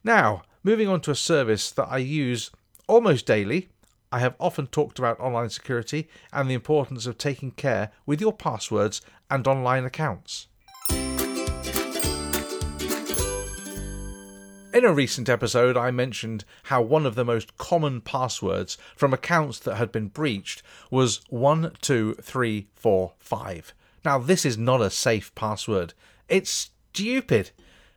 Now, 0.02 0.42
moving 0.66 0.88
on 0.88 1.00
to 1.00 1.12
a 1.12 1.14
service 1.14 1.70
that 1.70 1.86
I 1.88 1.98
use 1.98 2.50
almost 2.88 3.24
daily. 3.24 3.68
I 4.10 4.18
have 4.18 4.34
often 4.40 4.66
talked 4.66 4.98
about 4.98 5.20
online 5.20 5.48
security 5.48 6.08
and 6.32 6.50
the 6.50 6.54
importance 6.54 7.06
of 7.06 7.16
taking 7.16 7.52
care 7.52 7.92
with 8.04 8.20
your 8.20 8.32
passwords 8.32 9.00
and 9.30 9.46
online 9.46 9.84
accounts. 9.84 10.48
In 14.74 14.84
a 14.84 14.92
recent 14.92 15.28
episode, 15.28 15.76
I 15.76 15.92
mentioned 15.92 16.44
how 16.64 16.82
one 16.82 17.06
of 17.06 17.14
the 17.14 17.24
most 17.24 17.56
common 17.58 18.00
passwords 18.00 18.76
from 18.96 19.14
accounts 19.14 19.60
that 19.60 19.76
had 19.76 19.92
been 19.92 20.08
breached 20.08 20.64
was 20.90 21.18
12345. 21.30 23.74
Now, 24.04 24.18
this 24.18 24.44
is 24.44 24.58
not 24.58 24.82
a 24.82 24.90
safe 24.90 25.32
password. 25.36 25.94
It's 26.28 26.50
stupid. 26.50 27.52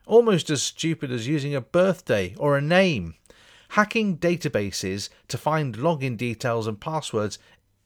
Almost 0.10 0.50
as 0.50 0.64
stupid 0.64 1.12
as 1.12 1.28
using 1.28 1.54
a 1.54 1.62
birthday 1.62 2.34
or 2.40 2.58
a 2.58 2.62
name. 2.62 3.14
Hacking 3.70 4.18
databases 4.18 5.10
to 5.28 5.38
find 5.38 5.78
login 5.78 6.18
details 6.18 6.66
and 6.66 6.82
passwords 6.82 7.38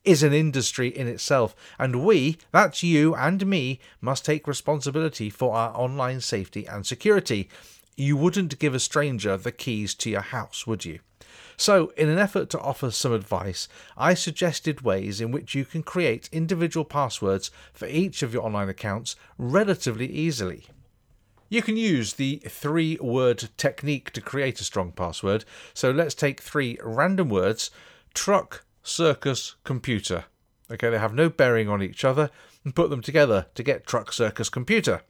is 0.06 0.24
an 0.24 0.32
industry 0.32 0.88
in 0.88 1.06
itself, 1.06 1.54
and 1.78 2.02
we, 2.06 2.38
that's 2.54 2.82
you 2.82 3.14
and 3.14 3.46
me, 3.46 3.82
must 4.00 4.24
take 4.24 4.48
responsibility 4.48 5.30
for 5.30 5.54
our 5.54 5.76
online 5.76 6.22
safety 6.22 6.66
and 6.66 6.86
security. 6.86 7.50
You 7.98 8.16
wouldn't 8.16 8.58
give 8.58 8.74
a 8.74 8.80
stranger 8.80 9.36
the 9.36 9.52
keys 9.52 9.94
to 9.96 10.10
your 10.10 10.22
house, 10.22 10.66
would 10.66 10.86
you? 10.86 11.00
So, 11.58 11.92
in 11.98 12.08
an 12.08 12.20
effort 12.20 12.50
to 12.52 12.60
offer 12.62 12.90
some 12.92 13.12
advice, 13.12 13.68
I 13.98 14.14
suggested 14.14 14.80
ways 14.80 15.20
in 15.20 15.32
which 15.32 15.56
you 15.56 15.66
can 15.66 15.84
create 15.84 16.30
individual 16.32 16.86
passwords 16.86 17.52
for 17.74 17.86
each 17.86 18.24
of 18.24 18.34
your 18.34 18.46
online 18.46 18.70
accounts 18.70 19.18
relatively 19.38 20.10
easily. 20.10 20.68
You 21.54 21.62
can 21.62 21.78
use 21.78 22.14
the 22.14 22.38
three 22.48 22.98
word 23.00 23.50
technique 23.58 24.10
to 24.14 24.22
create 24.22 24.60
a 24.60 24.64
strong 24.64 24.92
password. 24.92 25.46
So 25.76 25.92
let's 25.92 26.16
take 26.16 26.42
three 26.42 26.80
random 26.84 27.30
words 27.30 27.70
truck, 28.16 28.66
circus, 28.82 29.54
computer. 29.64 30.26
Okay, 30.72 30.90
they 30.90 30.98
have 30.98 31.14
no 31.14 31.30
bearing 31.30 31.70
on 31.70 31.84
each 31.84 32.04
other 32.04 32.32
and 32.66 32.74
put 32.74 32.90
them 32.90 33.04
together 33.04 33.46
to 33.54 33.62
get 33.62 33.86
truck, 33.86 34.12
circus, 34.12 34.50
computer. 34.50 35.04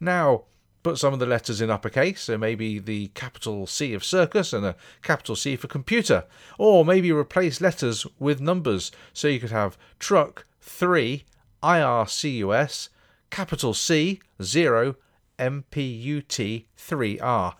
Now, 0.00 0.44
put 0.82 0.96
some 0.96 1.12
of 1.12 1.18
the 1.18 1.26
letters 1.26 1.60
in 1.60 1.68
uppercase, 1.68 2.22
so 2.22 2.38
maybe 2.38 2.78
the 2.78 3.08
capital 3.08 3.66
C 3.66 3.92
of 3.92 4.02
circus 4.02 4.54
and 4.54 4.64
a 4.64 4.76
capital 5.02 5.36
C 5.36 5.56
for 5.56 5.68
computer. 5.68 6.24
Or 6.56 6.86
maybe 6.86 7.12
replace 7.12 7.60
letters 7.60 8.06
with 8.18 8.40
numbers, 8.40 8.92
so 9.12 9.28
you 9.28 9.38
could 9.38 9.50
have 9.50 9.76
truck 9.98 10.46
3, 10.62 11.26
IRCUS, 11.62 12.88
capital 13.28 13.74
C 13.74 14.22
0, 14.42 14.96
MPUT 15.38 16.64
3R. 16.76 17.54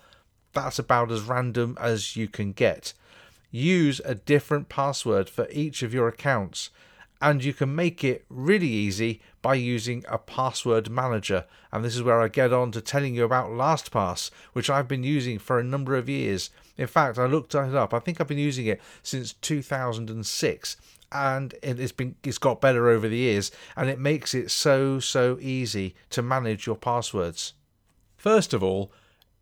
That's 0.53 0.79
about 0.79 1.11
as 1.11 1.23
random 1.23 1.77
as 1.81 2.17
you 2.17 2.29
can 2.29 2.53
get. 2.53 2.93
Use 3.51 4.01
a 4.05 4.15
different 4.15 4.69
password 4.69 5.29
for 5.29 5.49
each 5.51 5.83
of 5.83 5.93
your 5.93 6.09
accounts 6.09 6.71
and 7.23 7.45
you 7.45 7.55
can 7.55 7.73
make 7.75 8.03
it 8.03 8.25
really 8.29 8.69
easy 8.69 9.21
by 9.43 9.55
using 9.55 10.05
a 10.09 10.19
password 10.19 10.91
manager. 10.91 11.45
And 11.71 11.85
this 11.85 11.95
is 11.95 12.03
where 12.03 12.21
I 12.21 12.27
get 12.27 12.53
on 12.53 12.73
to 12.73 12.81
telling 12.81 13.15
you 13.15 13.25
about 13.25 13.51
LastPass, 13.51 14.33
which 14.53 14.69
I've 14.69 14.89
been 14.89 15.05
using 15.05 15.39
for 15.39 15.61
a 15.61 15.65
number 15.65 15.95
of 15.95 16.09
years. 16.09 16.51
In 16.77 16.89
fact, 16.89 17.19
I 17.19 17.27
looked 17.27 17.55
it 17.55 17.77
up. 17.77 17.95
I 17.95 18.01
think 18.01 18.21
I've 18.21 18.27
been 18.27 18.39
using 18.39 18.67
it 18.67 18.81
since 19.05 19.35
2006 19.35 20.77
and 21.13 21.55
it's 21.63 21.93
been 21.93 22.17
it's 22.25 22.39
got 22.39 22.61
better 22.61 22.89
over 22.89 23.07
the 23.07 23.19
years 23.19 23.53
and 23.77 23.91
it 23.91 23.99
makes 23.99 24.33
it 24.33 24.51
so 24.51 24.99
so 24.99 25.39
easy 25.41 25.95
to 26.11 26.23
manage 26.23 26.67
your 26.67 26.77
passwords. 26.77 27.53
First 28.23 28.55
of 28.55 28.63
all, 28.63 28.93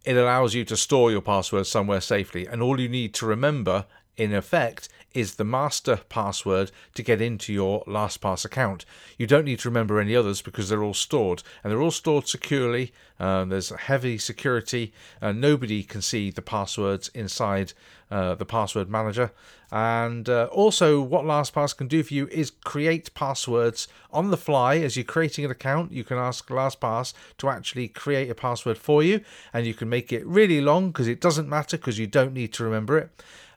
it 0.06 0.16
allows 0.16 0.54
you 0.54 0.64
to 0.64 0.75
store 0.75 1.10
your 1.10 1.20
password 1.20 1.66
somewhere 1.66 2.00
safely 2.00 2.46
and 2.46 2.62
all 2.62 2.80
you 2.80 2.88
need 2.88 3.12
to 3.12 3.26
remember 3.26 3.84
in 4.17 4.35
effect 4.35 4.88
is 5.12 5.35
the 5.35 5.45
master 5.45 6.00
password 6.09 6.71
to 6.95 7.02
get 7.02 7.21
into 7.21 7.52
your 7.52 7.83
LastPass 7.85 8.45
account. 8.45 8.85
You 9.19 9.26
don't 9.26 9.45
need 9.45 9.59
to 9.61 9.69
remember 9.69 9.99
any 9.99 10.14
others 10.14 10.40
because 10.40 10.69
they're 10.69 10.85
all 10.85 10.95
stored 10.95 11.43
and 11.62 11.71
they're 11.71 11.83
all 11.83 11.90
stored 11.90 12.29
securely. 12.29 12.93
Uh, 13.19 13.45
there's 13.45 13.71
heavy 13.71 14.19
security. 14.19 14.93
Uh, 15.21 15.33
nobody 15.33 15.83
can 15.83 16.00
see 16.00 16.31
the 16.31 16.43
passwords 16.43 17.09
inside 17.09 17.73
uh, 18.11 18.35
the 18.35 18.45
password 18.45 18.88
manager. 18.88 19.33
And 19.73 20.29
uh, 20.29 20.49
also, 20.50 21.00
what 21.00 21.25
LastPass 21.25 21.76
can 21.76 21.87
do 21.87 22.02
for 22.02 22.14
you 22.14 22.26
is 22.29 22.50
create 22.50 23.14
passwords 23.14 23.87
on 24.12 24.31
the 24.31 24.37
fly 24.37 24.76
as 24.79 24.97
you're 24.97 25.05
creating 25.05 25.45
an 25.45 25.50
account. 25.50 25.93
You 25.93 26.02
can 26.02 26.19
ask 26.19 26.49
LastPass 26.49 27.14
to 27.38 27.49
actually 27.49 27.88
create 27.88 28.31
a 28.31 28.35
password 28.35 28.79
for 28.79 29.02
you, 29.02 29.21
and 29.52 29.67
you 29.67 29.75
can 29.75 29.88
make 29.88 30.12
it 30.12 30.26
really 30.26 30.61
long 30.61 30.88
because 30.88 31.07
it 31.07 31.21
doesn't 31.21 31.49
matter 31.49 31.76
because 31.76 31.99
you 31.99 32.09
don't 32.09 32.33
need 32.33 32.52
to 32.55 32.64
remember 32.64 32.99
it. 32.99 33.11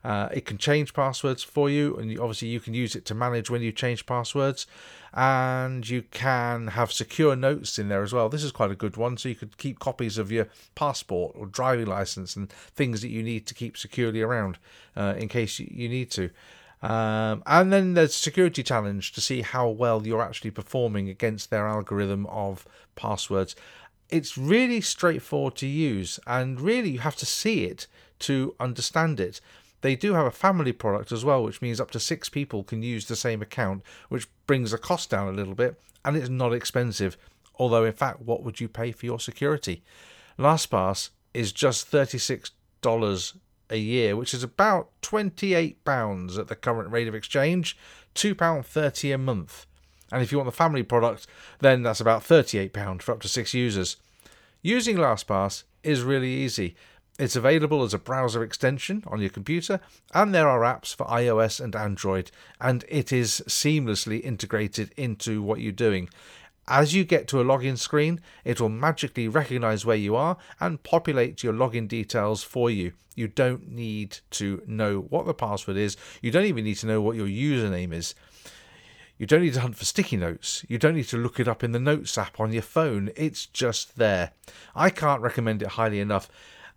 Uh, 0.04 0.28
it 0.34 0.46
can 0.46 0.58
change 0.58 0.94
passwords 0.94 1.44
for 1.44 1.70
you, 1.70 1.96
and 1.96 2.20
obviously 2.20 2.50
you 2.50 2.60
can 2.60 2.74
use 2.74 2.96
it 2.96 3.06
to 3.06 3.16
manage 3.16 3.50
when 3.50 3.62
you 3.62 3.72
change 3.72 4.06
passwords. 4.06 4.68
And 5.16 5.88
you 5.88 6.02
can 6.12 6.68
have 6.70 6.92
secure 6.92 7.36
notes 7.36 7.78
in 7.78 7.88
there 7.88 8.02
as 8.02 8.14
well. 8.14 8.30
This 8.30 8.44
is 8.44 8.52
quite 8.52 8.72
a 8.72 8.76
good 8.76 8.98
one, 8.98 9.16
so 9.16 9.30
you 9.30 9.36
could 9.36 9.58
keep 9.58 9.80
copies 9.80 10.18
of 10.18 10.32
your 10.32 10.48
passport 10.74 11.36
or 11.38 11.46
driving 11.46 11.86
license 11.86 12.36
and 12.36 12.50
things 12.52 13.02
that 13.02 13.10
you 13.10 13.22
need 13.22 13.46
to 13.48 13.54
keep 13.54 13.78
securely 13.78 14.22
around 14.22 14.58
uh, 14.96 15.14
in 15.18 15.28
case 15.28 15.60
you 15.60 15.88
need 15.88 16.10
to. 16.12 16.32
Um, 16.82 17.44
and 17.46 17.72
then 17.72 17.94
there's 17.94 18.14
security 18.14 18.62
challenge 18.62 19.14
to 19.14 19.22
see 19.22 19.42
how 19.42 19.70
well 19.70 20.06
you're 20.06 20.22
actually 20.22 20.52
performing 20.52 21.08
against 21.08 21.50
their 21.50 21.66
algorithm 21.66 22.26
of 22.26 22.66
passwords. 22.96 23.56
It's 24.10 24.38
really 24.38 24.82
straightforward 24.82 25.56
to 25.58 25.68
use, 25.68 26.20
and 26.28 26.60
really 26.60 26.90
you 26.90 27.00
have 27.00 27.16
to 27.18 27.26
see 27.26 27.64
it 27.64 27.88
to 28.20 28.56
understand 28.60 29.20
it. 29.20 29.40
They 29.84 29.98
do 29.98 30.14
have 30.14 30.26
a 30.26 30.32
family 30.32 30.72
product 30.72 31.12
as 31.12 31.26
well, 31.26 31.44
which 31.44 31.62
means 31.62 31.82
up 31.82 31.92
to 31.92 32.00
six 32.00 32.30
people 32.30 32.64
can 32.64 32.82
use 32.82 33.06
the 33.06 33.18
same 33.18 33.42
account, 33.42 33.84
which 34.08 34.30
brings 34.48 34.72
the 34.72 34.78
cost 34.78 35.10
down 35.10 35.28
a 35.28 35.36
little 35.36 35.56
bit, 35.56 35.78
and 36.06 36.16
it's 36.16 36.30
not 36.30 36.54
expensive. 36.54 37.18
Although, 37.56 37.84
in 37.84 37.92
fact, 37.92 38.22
what 38.22 38.44
would 38.44 38.62
you 38.62 38.70
pay 38.70 38.94
for 38.94 39.06
your 39.06 39.20
security? 39.20 39.84
LastPass 40.40 41.10
is 41.34 41.52
just 41.52 41.92
$36 41.92 43.34
a 43.70 43.78
year, 43.78 44.16
which 44.16 44.34
is 44.34 44.42
about 44.42 44.90
£28 45.02 46.40
at 46.40 46.48
the 46.48 46.56
current 46.56 46.90
rate 46.90 47.10
of 47.10 47.16
exchange, 47.16 47.78
£2.30 48.16 49.14
a 49.14 49.18
month. 49.18 49.66
And 50.14 50.22
if 50.22 50.32
you 50.32 50.38
want 50.38 50.48
the 50.48 50.56
family 50.56 50.84
product, 50.84 51.28
then 51.60 51.84
that's 51.84 52.00
about 52.00 52.24
£38 52.24 53.02
for 53.02 53.12
up 53.12 53.20
to 53.20 53.28
six 53.28 53.54
users. 53.54 53.98
Using 54.62 54.96
LastPass 54.96 55.64
is 55.84 56.04
really 56.04 56.30
easy. 56.30 56.74
It's 57.20 57.36
available 57.36 57.84
as 57.84 57.94
a 57.94 58.00
browser 58.00 58.44
extension 58.44 59.04
on 59.06 59.22
your 59.22 59.30
computer, 59.30 59.80
and 60.16 60.34
there 60.34 60.48
are 60.48 60.62
apps 60.62 60.96
for 60.96 61.06
iOS 61.06 61.60
and 61.60 61.76
Android, 61.76 62.32
and 62.60 62.84
it 62.88 63.14
is 63.14 63.44
seamlessly 63.48 64.22
integrated 64.24 64.92
into 64.98 65.44
what 65.44 65.60
you're 65.60 65.72
doing. 65.72 66.10
As 66.68 66.96
you 66.96 67.04
get 67.04 67.28
to 67.28 67.40
a 67.40 67.44
login 67.44 67.78
screen, 67.78 68.20
it 68.44 68.60
will 68.60 68.70
magically 68.70 69.28
recognize 69.28 69.86
where 69.86 69.98
you 69.98 70.16
are 70.16 70.38
and 70.60 70.82
populate 70.82 71.44
your 71.44 71.54
login 71.54 71.88
details 71.88 72.42
for 72.42 72.72
you. 72.72 72.94
You 73.16 73.28
don't 73.28 73.70
need 73.70 74.20
to 74.32 74.64
know 74.66 75.02
what 75.02 75.28
the 75.28 75.36
password 75.36 75.78
is, 75.78 75.98
you 76.22 76.32
don't 76.32 76.46
even 76.46 76.64
need 76.64 76.78
to 76.78 76.88
know 76.88 77.02
what 77.02 77.16
your 77.16 77.28
username 77.28 77.94
is. 77.94 78.16
You 79.20 79.28
don't 79.28 79.42
need 79.42 79.54
to 79.54 79.62
hunt 79.62 79.76
for 79.76 79.86
sticky 79.86 80.18
notes. 80.18 80.66
You 80.68 80.80
don't 80.80 80.96
need 80.96 81.08
to 81.10 81.18
look 81.18 81.40
it 81.40 81.48
up 81.48 81.64
in 81.64 81.72
the 81.72 81.80
Notes 81.80 82.18
app 82.18 82.40
on 82.40 82.52
your 82.52 82.64
phone. 82.64 83.12
It's 83.16 83.46
just 83.46 83.98
there. 83.98 84.32
I 84.76 84.90
can't 84.90 85.22
recommend 85.22 85.62
it 85.62 85.70
highly 85.70 86.00
enough. 86.00 86.30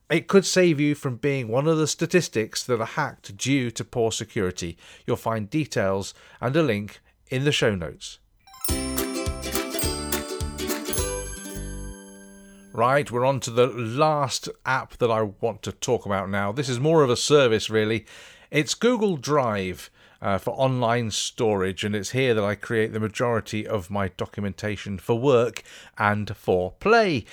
It 0.08 0.28
could 0.28 0.46
save 0.46 0.78
you 0.78 0.94
from 0.94 1.16
being 1.16 1.48
one 1.48 1.66
of 1.66 1.78
the 1.78 1.88
statistics 1.88 2.62
that 2.62 2.80
are 2.80 2.86
hacked 2.86 3.36
due 3.36 3.72
to 3.72 3.84
poor 3.84 4.12
security. 4.12 4.78
You'll 5.04 5.16
find 5.16 5.50
details 5.50 6.14
and 6.40 6.54
a 6.54 6.62
link 6.62 7.00
in 7.28 7.42
the 7.42 7.50
show 7.50 7.74
notes. 7.74 8.20
Right, 12.72 13.10
we're 13.10 13.24
on 13.24 13.40
to 13.40 13.50
the 13.50 13.66
last 13.66 14.48
app 14.64 14.96
that 14.98 15.10
I 15.10 15.22
want 15.22 15.62
to 15.62 15.72
talk 15.72 16.06
about 16.06 16.30
now. 16.30 16.52
This 16.52 16.68
is 16.68 16.78
more 16.78 17.02
of 17.02 17.10
a 17.10 17.16
service, 17.16 17.68
really. 17.68 18.06
It's 18.50 18.74
Google 18.74 19.16
Drive. 19.16 19.90
Uh, 20.22 20.38
for 20.38 20.52
online 20.52 21.10
storage, 21.10 21.84
and 21.84 21.94
it's 21.94 22.12
here 22.12 22.32
that 22.32 22.42
I 22.42 22.54
create 22.54 22.94
the 22.94 22.98
majority 22.98 23.66
of 23.66 23.90
my 23.90 24.08
documentation 24.16 24.96
for 24.96 25.18
work 25.18 25.62
and 25.98 26.34
for 26.34 26.72
play. 26.80 27.26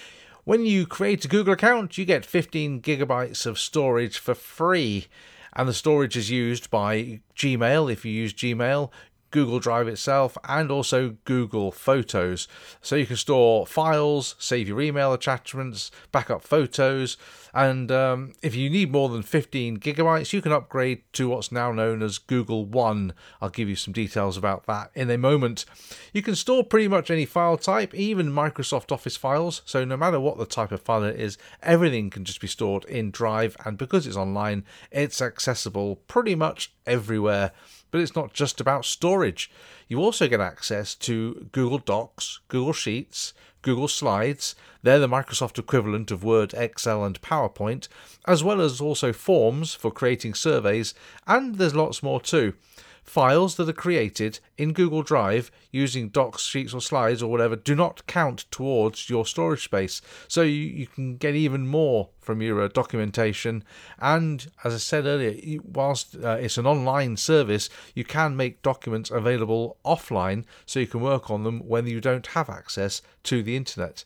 When 0.45 0.65
you 0.65 0.85
create 0.85 1.23
a 1.23 1.29
Google 1.29 1.53
account, 1.53 1.97
you 1.97 2.03
get 2.03 2.25
15 2.25 2.81
gigabytes 2.81 3.45
of 3.45 3.57
storage 3.57 4.17
for 4.17 4.35
free. 4.35 5.07
And 5.53 5.69
the 5.69 5.73
storage 5.73 6.17
is 6.17 6.29
used 6.29 6.69
by 6.69 7.21
Gmail 7.37 7.89
if 7.89 8.03
you 8.03 8.11
use 8.11 8.33
Gmail. 8.33 8.91
Google 9.33 9.59
Drive 9.59 9.87
itself, 9.87 10.37
and 10.47 10.71
also 10.71 11.17
Google 11.25 11.71
Photos. 11.71 12.47
So 12.81 12.95
you 12.95 13.07
can 13.07 13.17
store 13.17 13.65
files, 13.65 14.35
save 14.37 14.67
your 14.67 14.79
email 14.79 15.11
attachments, 15.11 15.89
backup 16.11 16.43
photos, 16.43 17.17
and 17.51 17.91
um, 17.91 18.33
if 18.43 18.55
you 18.55 18.69
need 18.69 18.91
more 18.91 19.09
than 19.09 19.23
15 19.23 19.79
gigabytes, 19.79 20.33
you 20.33 20.41
can 20.41 20.51
upgrade 20.51 21.01
to 21.13 21.29
what's 21.29 21.51
now 21.51 21.71
known 21.71 22.03
as 22.03 22.19
Google 22.19 22.65
One. 22.65 23.13
I'll 23.41 23.49
give 23.49 23.67
you 23.67 23.75
some 23.75 23.91
details 23.91 24.37
about 24.37 24.67
that 24.67 24.91
in 24.93 25.09
a 25.09 25.17
moment. 25.17 25.65
You 26.13 26.21
can 26.21 26.35
store 26.35 26.63
pretty 26.63 26.87
much 26.87 27.09
any 27.09 27.25
file 27.25 27.57
type, 27.57 27.93
even 27.95 28.31
Microsoft 28.31 28.91
Office 28.91 29.17
files. 29.17 29.63
So 29.65 29.83
no 29.83 29.97
matter 29.97 30.19
what 30.19 30.37
the 30.37 30.45
type 30.45 30.71
of 30.71 30.81
file 30.81 31.03
it 31.03 31.19
is, 31.19 31.39
everything 31.63 32.11
can 32.11 32.23
just 32.23 32.39
be 32.39 32.47
stored 32.47 32.85
in 32.85 33.09
Drive, 33.09 33.57
and 33.65 33.79
because 33.79 34.05
it's 34.05 34.15
online, 34.15 34.63
it's 34.91 35.21
accessible 35.21 35.95
pretty 36.07 36.35
much 36.35 36.71
everywhere. 36.85 37.51
But 37.93 38.01
it's 38.01 38.15
not 38.15 38.33
just 38.33 38.59
about 38.59 38.85
storage. 38.85 39.51
You 39.87 39.99
also 39.99 40.27
get 40.27 40.39
access 40.39 40.95
to 40.95 41.47
Google 41.51 41.77
Docs, 41.77 42.39
Google 42.47 42.73
Sheets, 42.73 43.35
Google 43.61 43.87
Slides. 43.87 44.55
They're 44.81 44.97
the 44.97 45.07
Microsoft 45.07 45.59
equivalent 45.59 46.09
of 46.09 46.23
Word, 46.23 46.55
Excel, 46.55 47.05
and 47.05 47.21
PowerPoint, 47.21 47.87
as 48.25 48.43
well 48.43 48.61
as 48.61 48.81
also 48.81 49.13
forms 49.13 49.75
for 49.75 49.91
creating 49.91 50.33
surveys, 50.33 50.95
and 51.27 51.57
there's 51.57 51.75
lots 51.75 52.01
more 52.01 52.19
too 52.19 52.55
files 53.03 53.55
that 53.55 53.69
are 53.69 53.73
created 53.73 54.39
in 54.57 54.73
Google 54.73 55.03
Drive 55.03 55.51
using 55.71 56.09
docs, 56.09 56.43
sheets, 56.43 56.73
or 56.73 56.81
slides 56.81 57.21
or 57.21 57.29
whatever 57.29 57.55
do 57.55 57.75
not 57.75 58.05
count 58.07 58.45
towards 58.49 59.09
your 59.09 59.25
storage 59.25 59.63
space. 59.63 60.01
So 60.27 60.41
you, 60.41 60.51
you 60.51 60.87
can 60.87 61.17
get 61.17 61.35
even 61.35 61.67
more 61.67 62.09
from 62.19 62.41
your 62.41 62.61
uh, 62.61 62.69
documentation. 62.69 63.63
And 63.99 64.47
as 64.63 64.73
I 64.73 64.77
said 64.77 65.05
earlier, 65.05 65.59
whilst 65.63 66.15
uh, 66.15 66.37
it's 66.39 66.57
an 66.57 66.65
online 66.65 67.17
service, 67.17 67.69
you 67.93 68.03
can 68.03 68.35
make 68.35 68.61
documents 68.61 69.11
available 69.11 69.77
offline 69.85 70.45
so 70.65 70.79
you 70.79 70.87
can 70.87 71.01
work 71.01 71.29
on 71.29 71.43
them 71.43 71.59
when 71.59 71.85
you 71.87 71.99
don't 72.01 72.27
have 72.27 72.49
access 72.49 73.01
to 73.23 73.43
the 73.43 73.55
internet. 73.55 74.05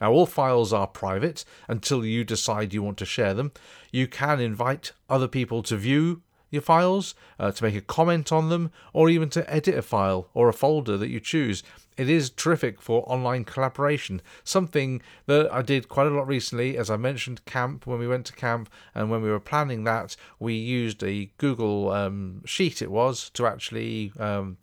Now, 0.00 0.10
all 0.10 0.26
files 0.26 0.72
are 0.72 0.88
private 0.88 1.44
until 1.68 2.04
you 2.04 2.24
decide 2.24 2.74
you 2.74 2.82
want 2.82 2.98
to 2.98 3.06
share 3.06 3.34
them. 3.34 3.52
You 3.92 4.08
can 4.08 4.40
invite 4.40 4.90
other 5.08 5.28
people 5.28 5.62
to 5.62 5.76
view 5.76 6.22
your 6.52 6.62
files, 6.62 7.14
uh, 7.40 7.50
to 7.50 7.64
make 7.64 7.74
a 7.74 7.80
comment 7.80 8.30
on 8.30 8.48
them, 8.48 8.70
or 8.92 9.08
even 9.08 9.28
to 9.30 9.52
edit 9.52 9.74
a 9.74 9.82
file 9.82 10.28
or 10.34 10.48
a 10.48 10.52
folder 10.52 10.96
that 10.96 11.08
you 11.08 11.18
choose. 11.18 11.64
It 11.96 12.08
is 12.08 12.30
terrific 12.30 12.80
for 12.80 13.04
online 13.06 13.44
collaboration. 13.44 14.22
Something 14.44 15.02
that 15.26 15.52
I 15.52 15.62
did 15.62 15.88
quite 15.88 16.06
a 16.06 16.10
lot 16.10 16.26
recently, 16.26 16.78
as 16.78 16.90
I 16.90 16.96
mentioned, 16.96 17.44
camp 17.44 17.86
when 17.86 17.98
we 17.98 18.08
went 18.08 18.26
to 18.26 18.32
camp, 18.32 18.70
and 18.94 19.10
when 19.10 19.22
we 19.22 19.30
were 19.30 19.40
planning 19.40 19.84
that, 19.84 20.16
we 20.38 20.54
used 20.54 21.02
a 21.02 21.30
Google 21.38 21.90
um, 21.90 22.42
sheet. 22.44 22.80
It 22.80 22.90
was 22.90 23.30
to 23.30 23.46
actually 23.46 24.12
um, 24.18 24.56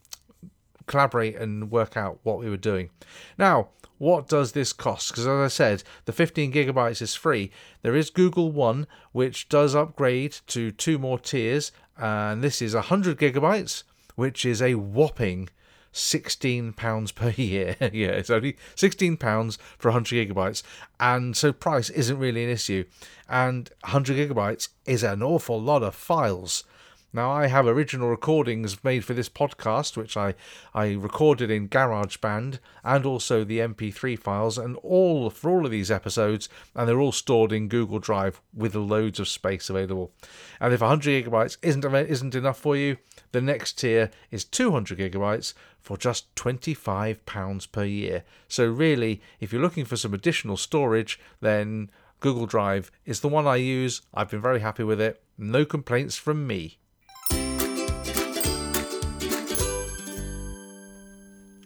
collaborate 0.88 1.36
and 1.36 1.70
work 1.70 1.96
out 1.96 2.20
what 2.24 2.40
we 2.40 2.50
were 2.50 2.58
doing. 2.58 2.90
Now, 3.38 3.70
what 4.00 4.28
does 4.28 4.54
this 4.54 4.74
cost? 4.74 5.10
Because 5.10 5.28
as 5.28 5.40
I 5.40 5.48
said, 5.48 5.84
the 6.06 6.14
15 6.14 6.52
gigabytes 6.52 7.02
is 7.02 7.14
free. 7.14 7.52
There 7.84 7.96
is 7.96 8.10
Google 8.10 8.52
One, 8.52 8.88
which 9.12 9.48
does 9.50 9.76
upgrade 9.76 10.38
to 10.48 10.72
two 10.72 10.98
more 10.98 11.20
tiers, 11.20 11.72
and 11.98 12.42
this 12.42 12.62
is 12.62 12.74
100 12.74 13.20
gigabytes, 13.20 13.84
which 14.16 14.46
is 14.46 14.62
a 14.62 14.76
whopping 14.76 15.50
16 15.92 16.74
pounds 16.74 17.12
per 17.12 17.30
year. 17.36 17.76
yeah, 17.80 18.10
it's 18.10 18.30
only 18.30 18.56
16 18.76 19.18
pounds 19.18 19.58
for 19.78 19.90
100 19.90 20.30
gigabytes, 20.30 20.64
and 21.00 21.36
so 21.36 21.52
price 21.52 21.90
isn't 21.90 22.18
really 22.18 22.44
an 22.44 22.50
issue. 22.50 22.86
And 23.28 23.70
100 23.82 24.16
gigabytes 24.16 24.70
is 24.86 25.04
an 25.04 25.22
awful 25.22 25.62
lot 25.62 25.84
of 25.84 25.94
files. 25.94 26.64
Now, 27.12 27.32
I 27.32 27.48
have 27.48 27.66
original 27.66 28.10
recordings 28.10 28.84
made 28.84 29.04
for 29.04 29.16
this 29.16 29.30
podcast, 29.30 29.98
which 29.98 30.16
I, 30.16 30.36
I 30.76 30.94
recorded 30.94 31.50
in 31.50 31.68
GarageBand, 31.68 32.60
and 32.84 33.04
also 33.04 33.44
the 33.44 33.58
MP3 33.58 34.18
files, 34.20 34.60
and 34.60 34.76
all 34.84 35.32
for 35.32 35.50
all 35.50 35.66
of 35.66 35.72
these 35.72 35.90
episodes, 35.90 36.50
and 36.76 36.88
they're 36.88 37.00
all 37.00 37.12
stored 37.12 37.52
in 37.52 37.68
Google 37.68 37.98
Drive 37.98 38.40
with 38.54 38.76
loads 38.76 39.20
of 39.20 39.28
space 39.28 39.72
available. 39.72 40.12
And 40.60 40.72
if 40.72 40.82
100 40.82 41.26
gigabytes 41.26 41.58
isn't 41.64 41.84
isn't 41.84 42.36
enough 42.36 42.60
for 42.60 42.78
you, 42.78 42.98
the 43.32 43.42
next 43.42 43.80
tier 43.80 44.12
is 44.30 44.46
200 44.46 45.00
gigabytes 45.00 45.56
for 45.80 45.98
just 45.98 46.34
£25 46.36 47.72
per 47.72 47.86
year. 47.86 48.24
So, 48.48 48.68
really, 48.68 49.20
if 49.40 49.52
you're 49.52 49.64
looking 49.64 49.86
for 49.86 49.98
some 49.98 50.14
additional 50.14 50.58
storage, 50.58 51.20
then 51.42 51.90
Google 52.20 52.46
Drive 52.46 52.92
is 53.04 53.22
the 53.22 53.30
one 53.30 53.48
I 53.48 53.56
use. 53.56 54.04
I've 54.14 54.30
been 54.30 54.42
very 54.42 54.60
happy 54.60 54.84
with 54.84 55.02
it. 55.02 55.24
No 55.40 55.66
complaints 55.66 56.16
from 56.16 56.46
me. 56.46 56.78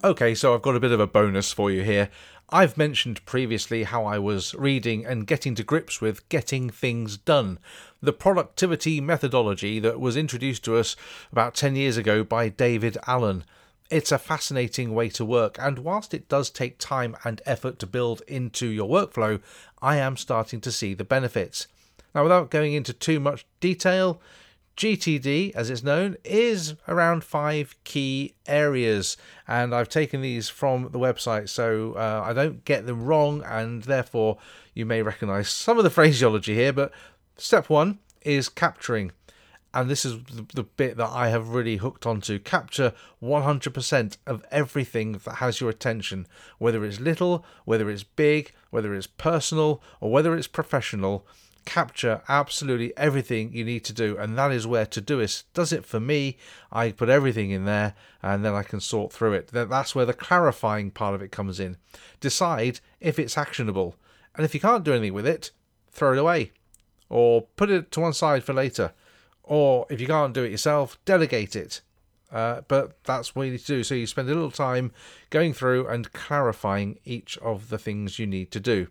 Okay, 0.05 0.35
so 0.35 0.53
I've 0.53 0.61
got 0.61 0.75
a 0.75 0.81
bit 0.81 0.91
of 0.91 0.99
a 0.99 1.07
bonus 1.07 1.53
for 1.53 1.71
you 1.71 1.81
here. 1.81 2.09
I've 2.49 2.75
mentioned 2.75 3.25
previously 3.25 3.83
how 3.83 4.03
I 4.03 4.19
was 4.19 4.53
reading 4.53 5.05
and 5.05 5.25
getting 5.25 5.55
to 5.55 5.63
grips 5.63 6.01
with 6.01 6.27
getting 6.27 6.69
things 6.69 7.15
done, 7.15 7.57
the 8.01 8.11
productivity 8.11 8.99
methodology 8.99 9.79
that 9.79 10.01
was 10.01 10.17
introduced 10.17 10.65
to 10.65 10.75
us 10.75 10.97
about 11.31 11.55
10 11.55 11.77
years 11.77 11.95
ago 11.95 12.21
by 12.21 12.49
David 12.49 12.97
Allen. 13.07 13.45
It's 13.89 14.11
a 14.11 14.17
fascinating 14.17 14.93
way 14.93 15.07
to 15.07 15.23
work, 15.23 15.55
and 15.57 15.79
whilst 15.79 16.13
it 16.13 16.27
does 16.27 16.49
take 16.49 16.79
time 16.79 17.15
and 17.23 17.41
effort 17.45 17.79
to 17.79 17.87
build 17.87 18.23
into 18.27 18.67
your 18.67 18.89
workflow, 18.89 19.41
I 19.81 19.95
am 19.95 20.17
starting 20.17 20.59
to 20.61 20.71
see 20.73 20.93
the 20.93 21.05
benefits. 21.05 21.67
Now, 22.13 22.23
without 22.23 22.51
going 22.51 22.73
into 22.73 22.91
too 22.91 23.21
much 23.21 23.45
detail, 23.61 24.21
GTD, 24.75 25.53
as 25.53 25.69
it's 25.69 25.83
known, 25.83 26.17
is 26.23 26.75
around 26.87 27.23
five 27.23 27.75
key 27.83 28.33
areas, 28.47 29.17
and 29.47 29.73
I've 29.73 29.89
taken 29.89 30.21
these 30.21 30.49
from 30.49 30.89
the 30.91 30.99
website 30.99 31.49
so 31.49 31.93
uh, 31.93 32.23
I 32.25 32.33
don't 32.33 32.65
get 32.65 32.85
them 32.85 33.03
wrong, 33.03 33.43
and 33.43 33.83
therefore 33.83 34.37
you 34.73 34.85
may 34.85 35.01
recognize 35.01 35.49
some 35.49 35.77
of 35.77 35.83
the 35.83 35.89
phraseology 35.91 36.55
here. 36.55 36.73
But 36.73 36.91
step 37.37 37.69
one 37.69 37.99
is 38.21 38.49
capturing, 38.49 39.11
and 39.75 39.89
this 39.89 40.05
is 40.05 40.23
the, 40.23 40.45
the 40.55 40.63
bit 40.63 40.97
that 40.97 41.09
I 41.09 41.29
have 41.29 41.49
really 41.49 41.77
hooked 41.77 42.07
onto. 42.07 42.39
Capture 42.39 42.93
100% 43.21 44.17
of 44.25 44.43
everything 44.49 45.11
that 45.11 45.35
has 45.35 45.61
your 45.61 45.69
attention, 45.69 46.25
whether 46.57 46.83
it's 46.83 46.99
little, 46.99 47.45
whether 47.65 47.91
it's 47.91 48.03
big, 48.03 48.53
whether 48.71 48.95
it's 48.95 49.07
personal, 49.07 49.83
or 50.01 50.11
whether 50.11 50.35
it's 50.35 50.47
professional 50.47 51.27
capture 51.65 52.21
absolutely 52.27 52.95
everything 52.97 53.53
you 53.53 53.63
need 53.63 53.83
to 53.85 53.93
do, 53.93 54.17
and 54.17 54.37
that 54.37 54.51
is 54.51 54.67
where 54.67 54.85
Todoist 54.85 55.43
does 55.53 55.71
it 55.71 55.85
for 55.85 55.99
me. 55.99 56.37
I 56.71 56.91
put 56.91 57.09
everything 57.09 57.51
in 57.51 57.65
there, 57.65 57.95
and 58.21 58.43
then 58.43 58.53
I 58.53 58.63
can 58.63 58.79
sort 58.79 59.11
through 59.11 59.33
it. 59.33 59.49
That's 59.51 59.95
where 59.95 60.05
the 60.05 60.13
clarifying 60.13 60.91
part 60.91 61.15
of 61.15 61.21
it 61.21 61.31
comes 61.31 61.59
in. 61.59 61.77
Decide 62.19 62.79
if 62.99 63.19
it's 63.19 63.37
actionable, 63.37 63.95
and 64.35 64.45
if 64.45 64.53
you 64.53 64.59
can't 64.59 64.83
do 64.83 64.93
anything 64.93 65.13
with 65.13 65.27
it, 65.27 65.51
throw 65.91 66.13
it 66.13 66.19
away, 66.19 66.51
or 67.09 67.43
put 67.55 67.69
it 67.69 67.91
to 67.91 67.99
one 67.99 68.13
side 68.13 68.43
for 68.43 68.53
later, 68.53 68.93
or 69.43 69.85
if 69.89 69.99
you 69.99 70.07
can't 70.07 70.33
do 70.33 70.43
it 70.43 70.51
yourself, 70.51 70.97
delegate 71.05 71.55
it. 71.55 71.81
Uh, 72.31 72.61
but 72.67 73.03
that's 73.03 73.35
what 73.35 73.43
you 73.43 73.51
need 73.51 73.59
to 73.59 73.65
do. 73.65 73.83
So 73.83 73.93
you 73.93 74.07
spend 74.07 74.27
a 74.27 74.33
little 74.33 74.49
time 74.49 74.91
going 75.29 75.53
through 75.53 75.87
and 75.87 76.11
clarifying 76.13 76.97
each 77.05 77.37
of 77.37 77.69
the 77.69 77.77
things 77.77 78.17
you 78.17 78.25
need 78.25 78.51
to 78.51 78.59
do. 78.59 78.87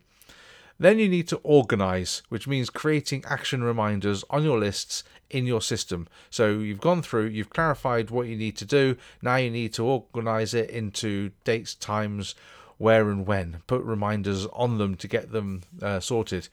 Then 0.78 0.98
you 0.98 1.08
need 1.08 1.28
to 1.28 1.40
organize, 1.42 2.22
which 2.28 2.48
means 2.48 2.70
creating 2.70 3.24
action 3.26 3.62
reminders 3.62 4.24
on 4.30 4.42
your 4.42 4.58
lists 4.58 5.04
in 5.30 5.46
your 5.46 5.60
system. 5.60 6.08
So 6.30 6.58
you've 6.58 6.80
gone 6.80 7.02
through, 7.02 7.26
you've 7.26 7.50
clarified 7.50 8.10
what 8.10 8.26
you 8.26 8.36
need 8.36 8.56
to 8.56 8.64
do. 8.64 8.96
Now 9.20 9.36
you 9.36 9.50
need 9.50 9.72
to 9.74 9.84
organize 9.84 10.54
it 10.54 10.70
into 10.70 11.30
dates, 11.44 11.74
times, 11.74 12.34
where 12.78 13.10
and 13.10 13.26
when. 13.26 13.62
Put 13.66 13.82
reminders 13.82 14.46
on 14.46 14.78
them 14.78 14.96
to 14.96 15.08
get 15.08 15.30
them 15.30 15.62
uh, 15.80 16.00
sorted. 16.00 16.48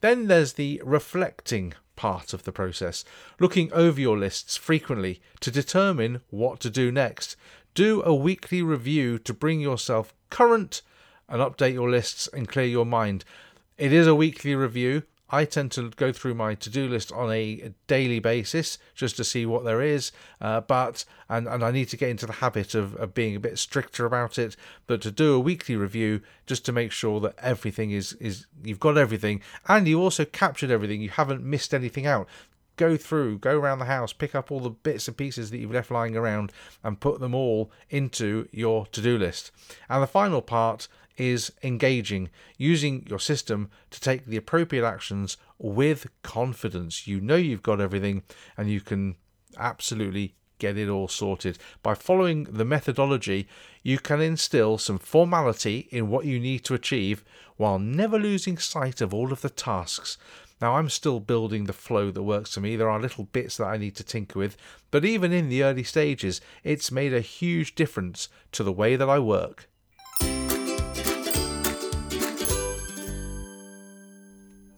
Then 0.00 0.26
there's 0.26 0.54
the 0.54 0.80
reflecting 0.84 1.74
part 1.96 2.32
of 2.32 2.44
the 2.44 2.52
process, 2.52 3.04
looking 3.38 3.72
over 3.72 4.00
your 4.00 4.18
lists 4.18 4.56
frequently 4.56 5.20
to 5.40 5.50
determine 5.50 6.20
what 6.30 6.60
to 6.60 6.70
do 6.70 6.90
next. 6.90 7.36
Do 7.74 8.02
a 8.04 8.14
weekly 8.14 8.62
review 8.62 9.18
to 9.20 9.34
bring 9.34 9.60
yourself 9.60 10.14
current 10.30 10.82
and 11.28 11.40
update 11.40 11.72
your 11.72 11.90
lists 11.90 12.28
and 12.32 12.48
clear 12.48 12.66
your 12.66 12.86
mind. 12.86 13.24
It 13.78 13.92
is 13.92 14.06
a 14.06 14.14
weekly 14.14 14.54
review. 14.54 15.02
I 15.30 15.46
tend 15.46 15.72
to 15.72 15.90
go 15.90 16.12
through 16.12 16.34
my 16.34 16.54
to-do 16.54 16.86
list 16.86 17.10
on 17.10 17.32
a 17.32 17.72
daily 17.86 18.20
basis 18.20 18.78
just 18.94 19.16
to 19.16 19.24
see 19.24 19.46
what 19.46 19.64
there 19.64 19.82
is, 19.82 20.12
uh, 20.40 20.60
but 20.60 21.04
and, 21.28 21.48
and 21.48 21.64
I 21.64 21.70
need 21.70 21.88
to 21.88 21.96
get 21.96 22.10
into 22.10 22.26
the 22.26 22.34
habit 22.34 22.74
of, 22.74 22.94
of 22.96 23.14
being 23.14 23.34
a 23.34 23.40
bit 23.40 23.58
stricter 23.58 24.04
about 24.06 24.38
it. 24.38 24.54
But 24.86 25.00
to 25.02 25.10
do 25.10 25.34
a 25.34 25.40
weekly 25.40 25.76
review 25.76 26.20
just 26.46 26.64
to 26.66 26.72
make 26.72 26.92
sure 26.92 27.18
that 27.20 27.34
everything 27.38 27.90
is 27.90 28.12
is 28.14 28.46
you've 28.62 28.78
got 28.78 28.98
everything 28.98 29.40
and 29.66 29.88
you 29.88 30.00
also 30.00 30.24
captured 30.24 30.70
everything, 30.70 31.00
you 31.00 31.10
haven't 31.10 31.42
missed 31.42 31.74
anything 31.74 32.06
out 32.06 32.28
go 32.76 32.96
through, 32.96 33.38
go 33.38 33.58
around 33.58 33.78
the 33.78 33.84
house, 33.84 34.12
pick 34.12 34.34
up 34.34 34.50
all 34.50 34.60
the 34.60 34.70
bits 34.70 35.06
and 35.06 35.16
pieces 35.16 35.50
that 35.50 35.58
you've 35.58 35.72
left 35.72 35.90
lying 35.90 36.16
around 36.16 36.52
and 36.82 37.00
put 37.00 37.20
them 37.20 37.34
all 37.34 37.70
into 37.90 38.48
your 38.52 38.86
to 38.86 39.00
do 39.00 39.16
list. 39.16 39.52
And 39.88 40.02
the 40.02 40.08
final 40.08 40.42
part 40.42 40.88
is 41.16 41.52
engaging, 41.62 42.30
using 42.56 43.06
your 43.08 43.18
system 43.18 43.70
to 43.90 44.00
take 44.00 44.26
the 44.26 44.36
appropriate 44.36 44.84
actions 44.84 45.36
with 45.58 46.06
confidence. 46.22 47.06
You 47.06 47.20
know 47.20 47.36
you've 47.36 47.62
got 47.62 47.80
everything 47.80 48.22
and 48.56 48.70
you 48.70 48.80
can 48.80 49.16
absolutely 49.56 50.34
get 50.58 50.78
it 50.78 50.88
all 50.88 51.08
sorted. 51.08 51.58
By 51.82 51.94
following 51.94 52.44
the 52.44 52.64
methodology, 52.64 53.48
you 53.82 53.98
can 53.98 54.20
instill 54.20 54.78
some 54.78 54.98
formality 54.98 55.88
in 55.90 56.08
what 56.08 56.24
you 56.24 56.40
need 56.40 56.64
to 56.64 56.74
achieve 56.74 57.24
while 57.56 57.78
never 57.78 58.18
losing 58.18 58.58
sight 58.58 59.00
of 59.00 59.12
all 59.12 59.32
of 59.32 59.42
the 59.42 59.50
tasks. 59.50 60.16
Now, 60.60 60.76
I'm 60.76 60.88
still 60.88 61.20
building 61.20 61.64
the 61.64 61.72
flow 61.72 62.10
that 62.10 62.22
works 62.22 62.54
for 62.54 62.60
me. 62.60 62.76
There 62.76 62.88
are 62.88 63.00
little 63.00 63.24
bits 63.24 63.56
that 63.56 63.66
I 63.66 63.76
need 63.76 63.96
to 63.96 64.04
tinker 64.04 64.38
with, 64.38 64.56
but 64.90 65.04
even 65.04 65.32
in 65.32 65.48
the 65.48 65.62
early 65.62 65.82
stages, 65.82 66.40
it's 66.62 66.92
made 66.92 67.12
a 67.12 67.20
huge 67.20 67.74
difference 67.74 68.28
to 68.52 68.62
the 68.62 68.72
way 68.72 68.96
that 68.96 69.10
I 69.10 69.18
work. 69.18 69.68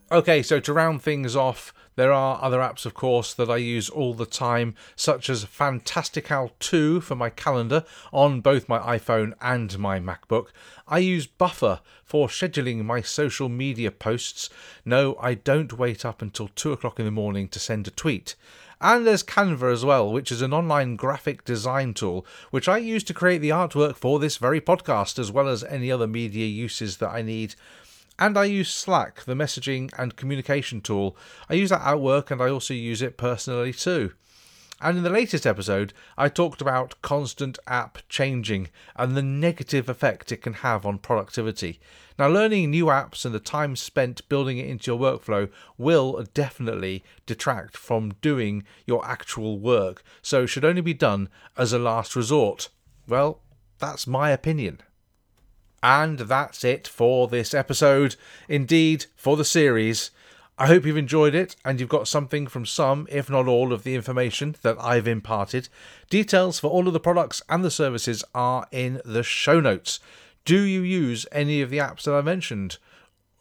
Okay, 0.09 0.41
so 0.41 0.61
to 0.61 0.71
round 0.71 1.01
things 1.01 1.35
off, 1.35 1.73
there 1.97 2.13
are 2.13 2.41
other 2.41 2.59
apps, 2.59 2.85
of 2.85 2.93
course, 2.93 3.33
that 3.33 3.49
I 3.49 3.57
use 3.57 3.89
all 3.89 4.13
the 4.13 4.25
time, 4.25 4.73
such 4.95 5.29
as 5.29 5.43
Fantastical 5.43 6.53
2 6.59 7.01
for 7.01 7.15
my 7.15 7.29
calendar 7.29 7.83
on 8.13 8.39
both 8.39 8.69
my 8.69 8.79
iPhone 8.97 9.33
and 9.41 9.77
my 9.77 9.99
MacBook. 9.99 10.47
I 10.87 10.99
use 10.99 11.27
Buffer 11.27 11.81
for 12.05 12.29
scheduling 12.29 12.85
my 12.85 13.01
social 13.01 13.49
media 13.49 13.91
posts. 13.91 14.49
No, 14.85 15.17
I 15.19 15.33
don't 15.33 15.77
wait 15.77 16.05
up 16.05 16.21
until 16.21 16.47
2 16.55 16.71
o'clock 16.71 16.99
in 16.99 17.05
the 17.05 17.11
morning 17.11 17.49
to 17.49 17.59
send 17.59 17.85
a 17.85 17.91
tweet. 17.91 18.35
And 18.79 19.05
there's 19.05 19.23
Canva 19.23 19.73
as 19.73 19.83
well, 19.83 20.09
which 20.09 20.31
is 20.31 20.41
an 20.41 20.53
online 20.53 20.95
graphic 20.95 21.43
design 21.43 21.93
tool, 21.93 22.25
which 22.49 22.69
I 22.69 22.77
use 22.77 23.03
to 23.05 23.13
create 23.13 23.39
the 23.39 23.49
artwork 23.49 23.97
for 23.97 24.19
this 24.19 24.37
very 24.37 24.61
podcast, 24.61 25.19
as 25.19 25.33
well 25.33 25.49
as 25.49 25.65
any 25.65 25.91
other 25.91 26.07
media 26.07 26.45
uses 26.45 26.97
that 26.97 27.09
I 27.09 27.23
need. 27.23 27.55
And 28.19 28.37
I 28.37 28.45
use 28.45 28.73
Slack, 28.73 29.23
the 29.23 29.35
messaging 29.35 29.91
and 29.97 30.15
communication 30.15 30.81
tool. 30.81 31.15
I 31.49 31.53
use 31.53 31.69
that 31.69 31.85
at 31.85 31.99
work 31.99 32.31
and 32.31 32.41
I 32.41 32.49
also 32.49 32.73
use 32.73 33.01
it 33.01 33.17
personally 33.17 33.73
too. 33.73 34.13
And 34.79 34.97
in 34.97 35.03
the 35.03 35.09
latest 35.09 35.47
episode, 35.47 35.93
I 36.17 36.29
talked 36.29 36.61
about 36.61 37.01
constant 37.01 37.57
app 37.67 37.97
changing 38.09 38.69
and 38.95 39.15
the 39.15 39.23
negative 39.23 39.89
effect 39.89 40.31
it 40.31 40.41
can 40.41 40.53
have 40.53 40.85
on 40.85 40.99
productivity. 40.99 41.79
Now, 42.19 42.27
learning 42.27 42.69
new 42.69 42.85
apps 42.85 43.25
and 43.25 43.33
the 43.33 43.39
time 43.39 43.75
spent 43.75 44.27
building 44.29 44.57
it 44.57 44.67
into 44.67 44.91
your 44.91 44.99
workflow 44.99 45.49
will 45.77 46.25
definitely 46.33 47.03
detract 47.25 47.77
from 47.77 48.15
doing 48.21 48.63
your 48.85 49.05
actual 49.05 49.59
work, 49.59 50.03
so 50.21 50.45
should 50.45 50.65
only 50.65 50.81
be 50.81 50.95
done 50.95 51.29
as 51.55 51.73
a 51.73 51.79
last 51.79 52.15
resort. 52.15 52.69
Well, 53.07 53.41
that's 53.79 54.07
my 54.07 54.31
opinion. 54.31 54.81
And 55.83 56.19
that's 56.19 56.63
it 56.63 56.87
for 56.87 57.27
this 57.27 57.53
episode. 57.53 58.15
Indeed, 58.47 59.05
for 59.15 59.37
the 59.37 59.45
series. 59.45 60.11
I 60.59 60.65
hope 60.65 60.85
you've 60.85 60.97
enjoyed 60.97 61.35
it 61.35 61.55
and 61.63 61.79
you've 61.79 61.87
got 61.87 62.07
something 62.07 62.47
from 62.47 62.65
some, 62.65 63.07
if 63.11 63.29
not 63.29 63.47
all, 63.47 63.71
of 63.71 63.83
the 63.83 63.93
information 63.93 64.55
that 64.63 64.75
I've 64.79 65.07
imparted. 65.07 65.69
Details 66.09 66.59
for 66.59 66.71
all 66.71 66.87
of 66.87 66.93
the 66.93 66.99
products 66.99 67.43
and 67.47 67.63
the 67.63 67.69
services 67.69 68.23
are 68.33 68.65
in 68.71 68.99
the 69.05 69.21
show 69.21 69.59
notes. 69.59 69.99
Do 70.45 70.61
you 70.61 70.81
use 70.81 71.27
any 71.31 71.61
of 71.61 71.69
the 71.69 71.77
apps 71.77 72.03
that 72.03 72.15
I 72.15 72.21
mentioned? 72.21 72.77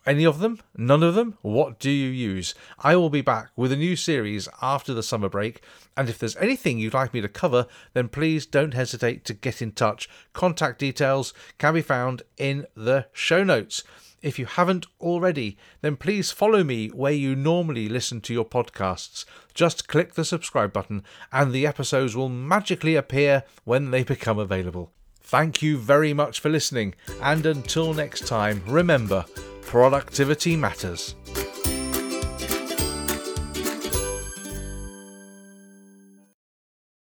Any 0.06 0.24
of 0.24 0.38
them? 0.38 0.60
None 0.76 1.02
of 1.02 1.16
them? 1.16 1.36
What 1.42 1.80
do 1.80 1.90
you 1.90 2.08
use? 2.08 2.54
I 2.78 2.94
will 2.94 3.10
be 3.10 3.22
back 3.22 3.50
with 3.56 3.72
a 3.72 3.76
new 3.76 3.96
series 3.96 4.48
after 4.62 4.94
the 4.94 5.02
summer 5.02 5.28
break, 5.28 5.62
and 5.96 6.08
if 6.08 6.16
there's 6.16 6.36
anything 6.36 6.78
you'd 6.78 6.94
like 6.94 7.12
me 7.12 7.20
to 7.20 7.28
cover, 7.28 7.66
then 7.92 8.08
please 8.08 8.46
don't 8.46 8.74
hesitate 8.74 9.24
to 9.24 9.34
get 9.34 9.60
in 9.60 9.72
touch. 9.72 10.08
Contact 10.32 10.78
details 10.78 11.34
can 11.58 11.74
be 11.74 11.82
found 11.82 12.22
in 12.36 12.66
the 12.76 13.06
show 13.12 13.42
notes. 13.42 13.82
If 14.22 14.38
you 14.38 14.46
haven't 14.46 14.86
already, 15.00 15.56
then 15.82 15.96
please 15.96 16.30
follow 16.30 16.62
me 16.62 16.88
where 16.88 17.12
you 17.12 17.34
normally 17.34 17.88
listen 17.88 18.20
to 18.22 18.32
your 18.32 18.44
podcasts. 18.44 19.24
Just 19.54 19.88
click 19.88 20.14
the 20.14 20.24
subscribe 20.24 20.72
button 20.72 21.02
and 21.32 21.52
the 21.52 21.66
episodes 21.66 22.14
will 22.14 22.28
magically 22.28 22.94
appear 22.94 23.42
when 23.64 23.90
they 23.90 24.04
become 24.04 24.38
available. 24.38 24.92
Thank 25.20 25.62
you 25.62 25.76
very 25.76 26.12
much 26.12 26.38
for 26.38 26.48
listening, 26.48 26.94
and 27.20 27.44
until 27.44 27.92
next 27.92 28.28
time, 28.28 28.62
remember 28.66 29.24
Productivity 29.66 30.56
Matters. 30.56 31.16